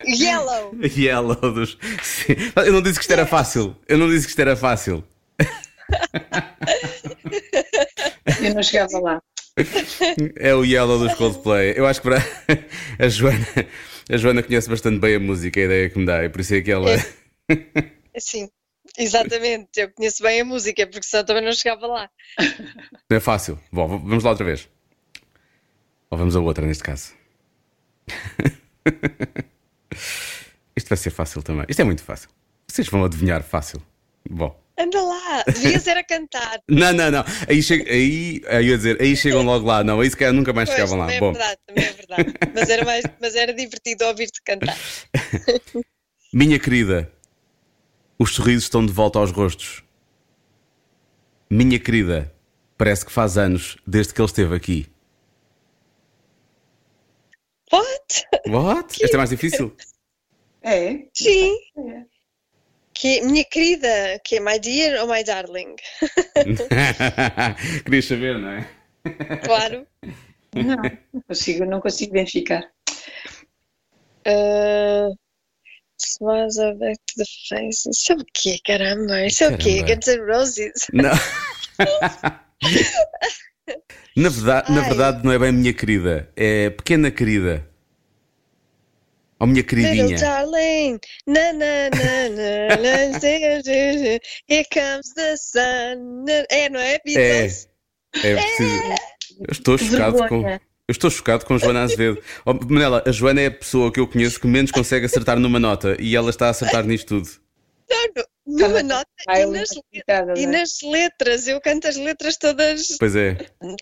[0.06, 0.76] Yellow!
[0.84, 1.76] Yellow dos.
[2.00, 2.36] Sim.
[2.64, 3.76] Eu não disse que isto era fácil.
[3.88, 5.04] Eu não disse que isto era fácil.
[8.42, 9.22] Eu não chegava lá.
[10.36, 11.74] É o Yellow dos Coldplay.
[11.76, 12.18] Eu acho que para
[12.98, 13.46] a Joana,
[14.10, 16.54] a Joana conhece bastante bem a música, a ideia que me dá, e por isso
[16.54, 16.90] é que ela.
[16.90, 16.98] É,
[18.20, 18.48] sim,
[18.96, 19.68] exatamente.
[19.76, 22.10] Eu conheço bem a música, porque senão também não chegava lá.
[23.10, 23.58] Não é fácil.
[23.72, 24.68] Bom, vamos lá outra vez.
[26.10, 27.12] Ou vamos a outra neste caso.
[30.74, 31.66] Isto vai ser fácil também.
[31.68, 32.30] Isto é muito fácil.
[32.66, 33.82] Vocês vão adivinhar fácil.
[34.28, 34.58] Bom.
[34.80, 36.58] Anda lá, devias era cantar.
[36.66, 37.24] não, não, não.
[37.46, 37.74] Aí, che...
[37.74, 39.84] aí, aí eu ia dizer, aí chegam logo lá.
[39.84, 41.04] Não, aí se calhar nunca mais pois, chegavam lá.
[41.04, 41.32] Também é Bom.
[41.32, 42.34] verdade, também é verdade.
[42.54, 44.76] Mas era, mais, mas era divertido ouvir-te cantar.
[46.32, 47.12] Minha querida,
[48.18, 49.82] os sorrisos estão de volta aos rostos.
[51.50, 52.32] Minha querida,
[52.78, 54.86] parece que faz anos desde que ele esteve aqui.
[57.70, 58.26] What?
[58.48, 59.04] What?
[59.04, 59.76] Esta é mais difícil?
[60.62, 61.06] É?
[61.12, 61.54] Sim.
[61.76, 62.09] É.
[63.00, 65.74] Que, minha querida, que é my dear ou my darling?
[67.82, 68.70] Querias saber, não é?
[69.42, 69.86] Claro.
[70.54, 72.62] Não, não consigo, não consigo identificar.
[74.28, 75.16] Uh,
[75.98, 77.88] smiles are back to the face.
[77.88, 79.24] Isso é o quê, caramba?
[79.24, 79.82] Isso é o quê?
[79.82, 80.86] Guns N' Roses?
[80.92, 81.08] Não.
[84.14, 87.66] na, verdade, na verdade, não é bem minha querida, é pequena querida.
[89.40, 90.18] Ou minha Little queridinha.
[90.18, 93.18] darling, na na na na na,
[94.46, 96.26] here comes the sun.
[96.50, 96.94] É, não é?
[96.94, 97.68] É, Beatles?
[98.22, 98.82] é preciso.
[99.40, 100.46] Eu estou chocado com.
[100.46, 102.20] Eu estou chocado com Joana Azevedo.
[102.44, 105.58] Oh, Manela, a Joana é a pessoa que eu conheço que menos consegue acertar numa
[105.60, 107.30] nota e ela está a acertar nisto tudo.
[107.88, 110.46] Não, não, numa nota Ai, e nas, e não é?
[110.46, 111.46] nas letras.
[111.48, 113.36] Eu canto as letras todas, Pois é,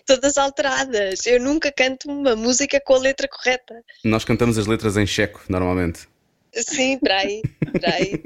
[0.05, 1.25] todas alteradas.
[1.25, 3.75] Eu nunca canto uma música com a letra correta.
[4.03, 6.07] nós cantamos as letras em checo, normalmente.
[6.53, 7.41] Sim, para aí,
[7.79, 8.23] para aí.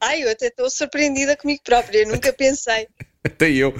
[0.00, 1.98] Ai, eu até estou surpreendida comigo própria.
[2.02, 2.86] Eu nunca pensei.
[3.24, 3.74] Até eu.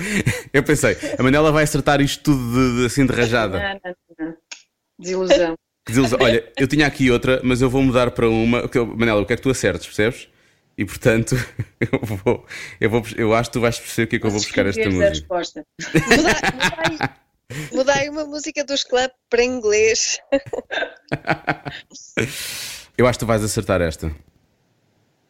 [0.53, 3.59] Eu pensei, a Manela vai acertar isto tudo de, de- assim de rajada.
[3.59, 4.37] Não, não, não.
[4.99, 5.55] Desilusão.
[5.87, 6.19] Que desilusão.
[6.23, 8.67] Olha, eu tinha aqui outra, mas eu vou mudar para uma.
[8.69, 10.29] que Manela, eu quero que tu acertes, percebes?
[10.77, 11.37] E portanto,
[11.81, 12.45] eu vou,
[12.81, 13.03] eu vou.
[13.16, 15.22] Eu acho que tu vais perceber o que é que eu vou buscar esta Escreveres
[15.22, 15.37] a música.
[15.37, 15.64] resposta.
[16.16, 16.41] Mudai,
[16.99, 17.11] mudai,
[17.72, 20.18] mudai uma música dos club para inglês.
[22.97, 24.14] Eu acho que tu vais acertar esta.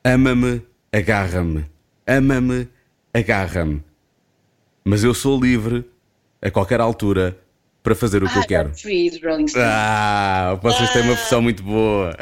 [0.04, 1.64] Ama-me, agarra-me.
[2.06, 2.68] Ama-me,
[3.12, 3.82] agarra-me.
[4.84, 5.90] Mas eu sou livre,
[6.42, 7.38] a qualquer altura,
[7.84, 8.74] para fazer o que eu Ah, quero.
[8.76, 9.68] Free dos Rolling Stones.
[9.70, 12.16] Ah, vocês têm uma versão muito boa.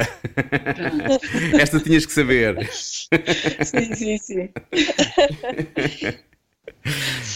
[1.59, 2.69] Esta tinhas que saber.
[2.73, 4.49] Sim, sim, sim.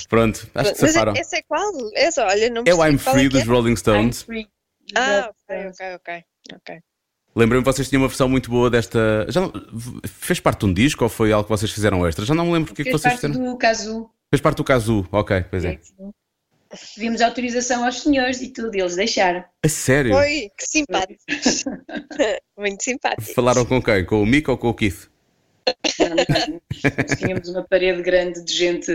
[0.09, 1.13] Pronto, acho que Mas safaram.
[1.17, 1.73] essa é qual?
[1.95, 3.45] Essa, olha, não É o I'm Free é que dos é.
[3.45, 4.23] Rolling Stones.
[4.23, 4.49] free.
[4.95, 6.25] Ah, ok, ok, ok.
[6.55, 6.79] ok.
[7.35, 9.27] Lembrei-me que vocês tinham uma versão muito boa desta.
[9.29, 9.53] Já não...
[10.05, 12.25] Fez parte de um disco ou foi algo que vocês fizeram extra?
[12.25, 13.53] Já não me lembro porque é que Fez vocês parte fizeram.
[13.53, 14.11] do caso.
[14.31, 15.79] Fez parte do Casu, ok, pois é.
[16.95, 19.45] Pedimos autorização aos senhores e tudo, e eles deixaram.
[19.65, 20.13] A sério?
[20.13, 21.23] Foi, que simpático.
[22.59, 23.35] Muito simpático.
[23.35, 24.05] Falaram com quem?
[24.05, 25.09] Com o Mick ou com o Keith?
[25.99, 28.93] Nós tínhamos uma parede grande de gente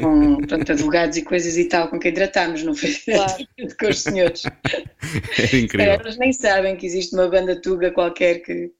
[0.00, 3.46] com pronto, advogados e coisas e tal, com quem tratámos, não foi Claro.
[3.78, 4.42] com os senhores.
[5.38, 5.94] Era incrível.
[5.94, 8.72] Eles nem sabem que existe uma banda tuga qualquer que,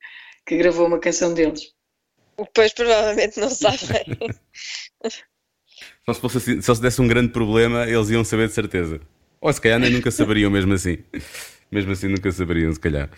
[0.46, 1.72] que gravou uma canção deles.
[2.36, 4.04] Depois provavelmente não sabem.
[6.06, 9.00] Só se, fosse assim- só se desse um grande problema, eles iam saber de certeza.
[9.40, 10.98] Ou se calhar nem nunca saberiam mesmo assim.
[11.70, 13.08] Mesmo assim nunca saberiam, se calhar.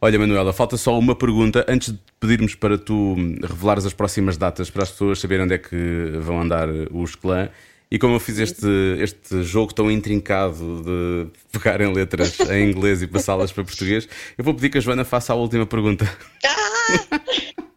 [0.00, 3.14] Olha, Manuela, falta só uma pergunta antes de pedirmos para tu
[3.46, 5.76] revelares as próximas datas para as pessoas saberem onde é que
[6.18, 7.50] vão andar os clã.
[7.90, 8.66] E como eu fiz este,
[8.98, 14.08] este jogo tão intrincado de pegar em letras em inglês e passá-las para português,
[14.38, 16.08] eu vou pedir que a Joana faça a última pergunta.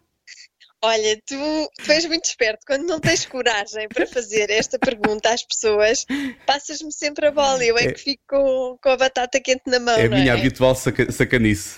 [0.85, 2.59] Olha, tu, tu és muito esperto.
[2.67, 6.05] Quando não tens coragem para fazer esta pergunta às pessoas,
[6.45, 7.63] passas-me sempre a bola.
[7.63, 9.95] Eu é, que fico com, com a batata quente na mão.
[9.95, 10.37] É a não minha é?
[10.37, 11.77] habitual saca- sacanice.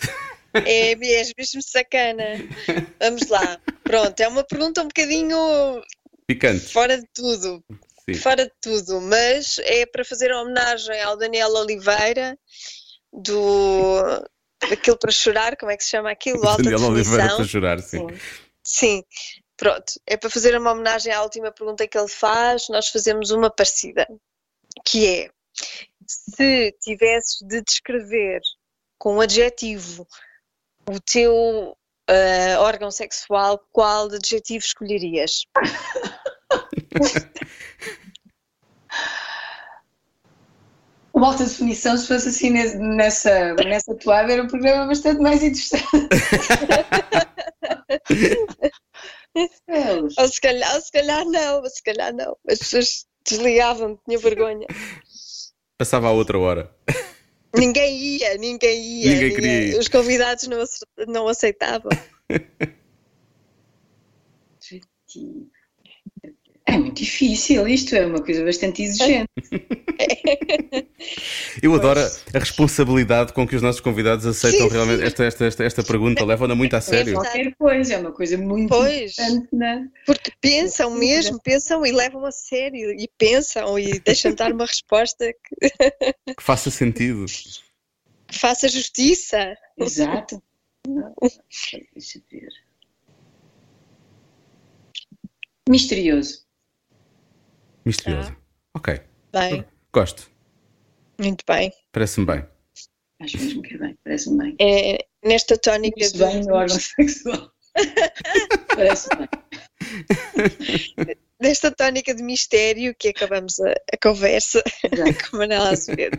[0.65, 2.23] É, és mesmo sacana.
[2.99, 3.59] Vamos lá.
[3.83, 5.37] Pronto, é uma pergunta um bocadinho
[6.25, 6.73] Picante.
[6.73, 7.63] fora de tudo.
[8.09, 8.15] Sim.
[8.15, 12.37] Fora de tudo, mas é para fazer homenagem ao Daniel Oliveira
[13.11, 14.01] do
[14.71, 16.47] aquilo para chorar, como é que se chama aquilo?
[16.47, 18.07] Alta Daniel Oliveira para chorar, sim.
[18.07, 18.17] Sim,
[19.57, 19.93] pronto.
[20.05, 24.07] É para fazer uma homenagem à última pergunta que ele faz, nós fazemos uma parecida,
[24.85, 25.29] que é
[26.07, 28.41] se tivesses de descrever
[28.97, 30.07] com um adjetivo
[30.87, 31.75] o teu
[32.07, 35.45] ah, órgão sexual, qual adjetivo escolherias?
[41.13, 45.41] Uma alta definição, se fosse assim nes- nessa, nessa toada, era um programa bastante mais
[45.41, 45.85] interessante.
[50.17, 52.37] Ou se calhar, ou se calhar não, ou se calhar não.
[52.47, 54.65] As pessoas desligavam, tinha vergonha.
[55.77, 56.73] Passava a outra hora.
[57.53, 59.13] Ninguém ia, ninguém ia.
[59.13, 59.79] Ninguém queria ir.
[59.79, 60.63] Os convidados não,
[61.07, 61.91] não aceitavam.
[66.67, 69.29] É muito difícil, isto é uma coisa bastante exigente.
[71.61, 75.05] Eu adoro a responsabilidade com que os nossos convidados aceitam Sim, realmente sim.
[75.05, 77.13] esta, esta, esta, esta pergunta, levam-na muito a sério.
[77.13, 77.27] verdade.
[77.27, 79.11] Qualquer coisa, é uma coisa muito Pois.
[79.17, 79.47] importante.
[79.53, 79.87] Na...
[80.07, 82.91] Porque pensam mesmo, pensam e levam a sério.
[82.91, 85.69] E pensam e deixam dar uma resposta que,
[86.35, 87.25] Que faça sentido.
[88.27, 89.55] que faça justiça.
[89.77, 90.41] Exato.
[91.93, 92.49] Deixa eu ver.
[95.69, 96.44] Misterioso.
[97.85, 98.35] Misterioso.
[98.73, 98.99] Ok.
[99.31, 100.29] Bem, Gosto.
[101.19, 101.71] muito bem.
[101.91, 102.45] Parece-me bem.
[103.21, 104.55] Acho mesmo que é bem, parece-me bem.
[104.59, 107.51] É, nesta tónica Isso de- bem no órgão sexual.
[108.75, 109.27] parece bem.
[111.41, 114.61] nesta tónica de mistério que acabamos a, a conversa
[115.31, 116.17] com Manela Azevedo.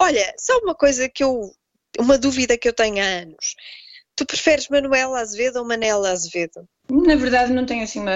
[0.00, 1.52] Olha, só uma coisa que eu.
[1.98, 3.54] Uma dúvida que eu tenho há anos.
[4.14, 6.68] Tu preferes Manuela Azevedo ou Manela Azevedo?
[6.90, 8.12] Na verdade, não tenho assim uma,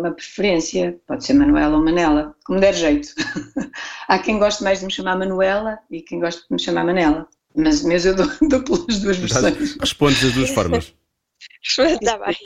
[0.00, 0.98] uma preferência.
[1.06, 3.08] Pode ser Manuela ou Manela, como der jeito.
[4.08, 7.28] Há quem goste mais de me chamar Manuela e quem goste de me chamar Manela.
[7.54, 9.76] Mas, mas eu dou, dou pelas duas versões.
[9.78, 10.94] Respondes das duas formas.
[11.62, 12.36] Está bem.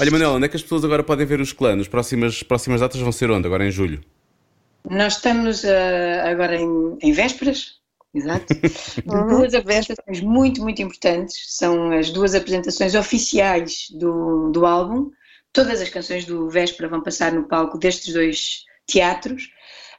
[0.00, 1.80] Olha, Manuela, onde é que as pessoas agora podem ver os clãs?
[1.80, 3.46] As próximas, próximas datas vão ser onde?
[3.46, 4.00] Agora em julho.
[4.88, 7.80] Nós estamos ah, agora em, em vésperas,
[8.14, 11.36] exato, de Uhum, duas apresentações muito, muito importantes.
[11.48, 15.10] São as duas apresentações oficiais do, do álbum.
[15.52, 19.50] Todas as canções do Véspera vão passar no palco destes dois teatros.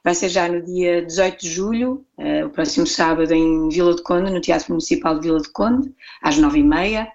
[0.04, 4.04] Vai ser já no dia 18 de julho, ah, o próximo sábado, em Vila de
[4.04, 5.92] Conde, no Teatro Municipal de Vila de Conde,
[6.22, 7.08] às 9h30.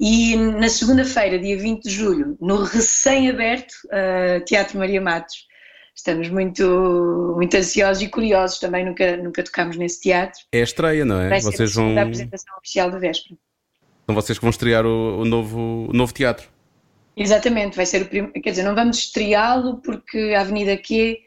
[0.00, 5.46] E na segunda-feira, dia 20 de julho, no recém-aberto ah, Teatro Maria Matos,
[5.94, 10.40] Estamos muito, muito ansiosos e curiosos também, nunca, nunca tocámos nesse teatro.
[10.52, 11.28] É a estreia, não é?
[11.28, 11.84] Vai ser Vocês a vão.
[11.84, 13.36] segunda apresentação oficial do Véspera.
[14.06, 16.48] São vocês que vão estrear o, o novo, o novo teatro.
[17.16, 18.40] Exatamente, vai ser o primeiro.
[18.42, 21.18] Quer dizer, não vamos estreá-lo porque a Avenida Q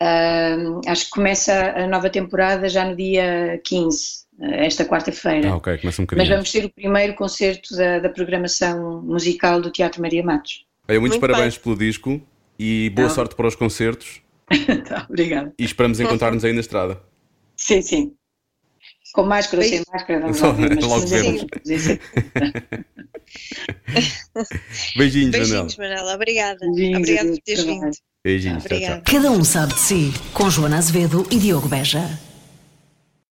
[0.00, 0.56] ah,
[0.86, 5.50] acho que começa a nova temporada já no dia 15, ah, esta quarta-feira.
[5.50, 6.34] Ah, ok, começa um Mas bocadinho.
[6.34, 10.66] vamos ter o primeiro concerto da, da programação musical do Teatro Maria Matos.
[10.88, 12.20] Olha, muitos Muito parabéns pelo disco
[12.58, 13.14] e boa Tá.
[13.14, 14.20] sorte para os concertos.
[14.88, 15.52] tá, obrigada.
[15.58, 17.00] E esperamos encontrar-nos aí na estrada.
[17.56, 18.12] Sim, sim.
[19.14, 20.74] Com máscara ou sem máscara, vamos ver.
[20.74, 21.46] Mas Logo sim, vemos.
[24.96, 25.38] Beijinhos, Manela.
[25.38, 26.14] Beijinhos, Manela.
[26.14, 26.58] Obrigada.
[26.60, 27.90] Beijinhos, Obrigada por teres vindo.
[28.24, 28.64] Beijinhos.
[28.64, 29.02] Tchau, tchau.
[29.04, 32.18] Cada um sabe de si, com Joana Azevedo e Diogo Beja.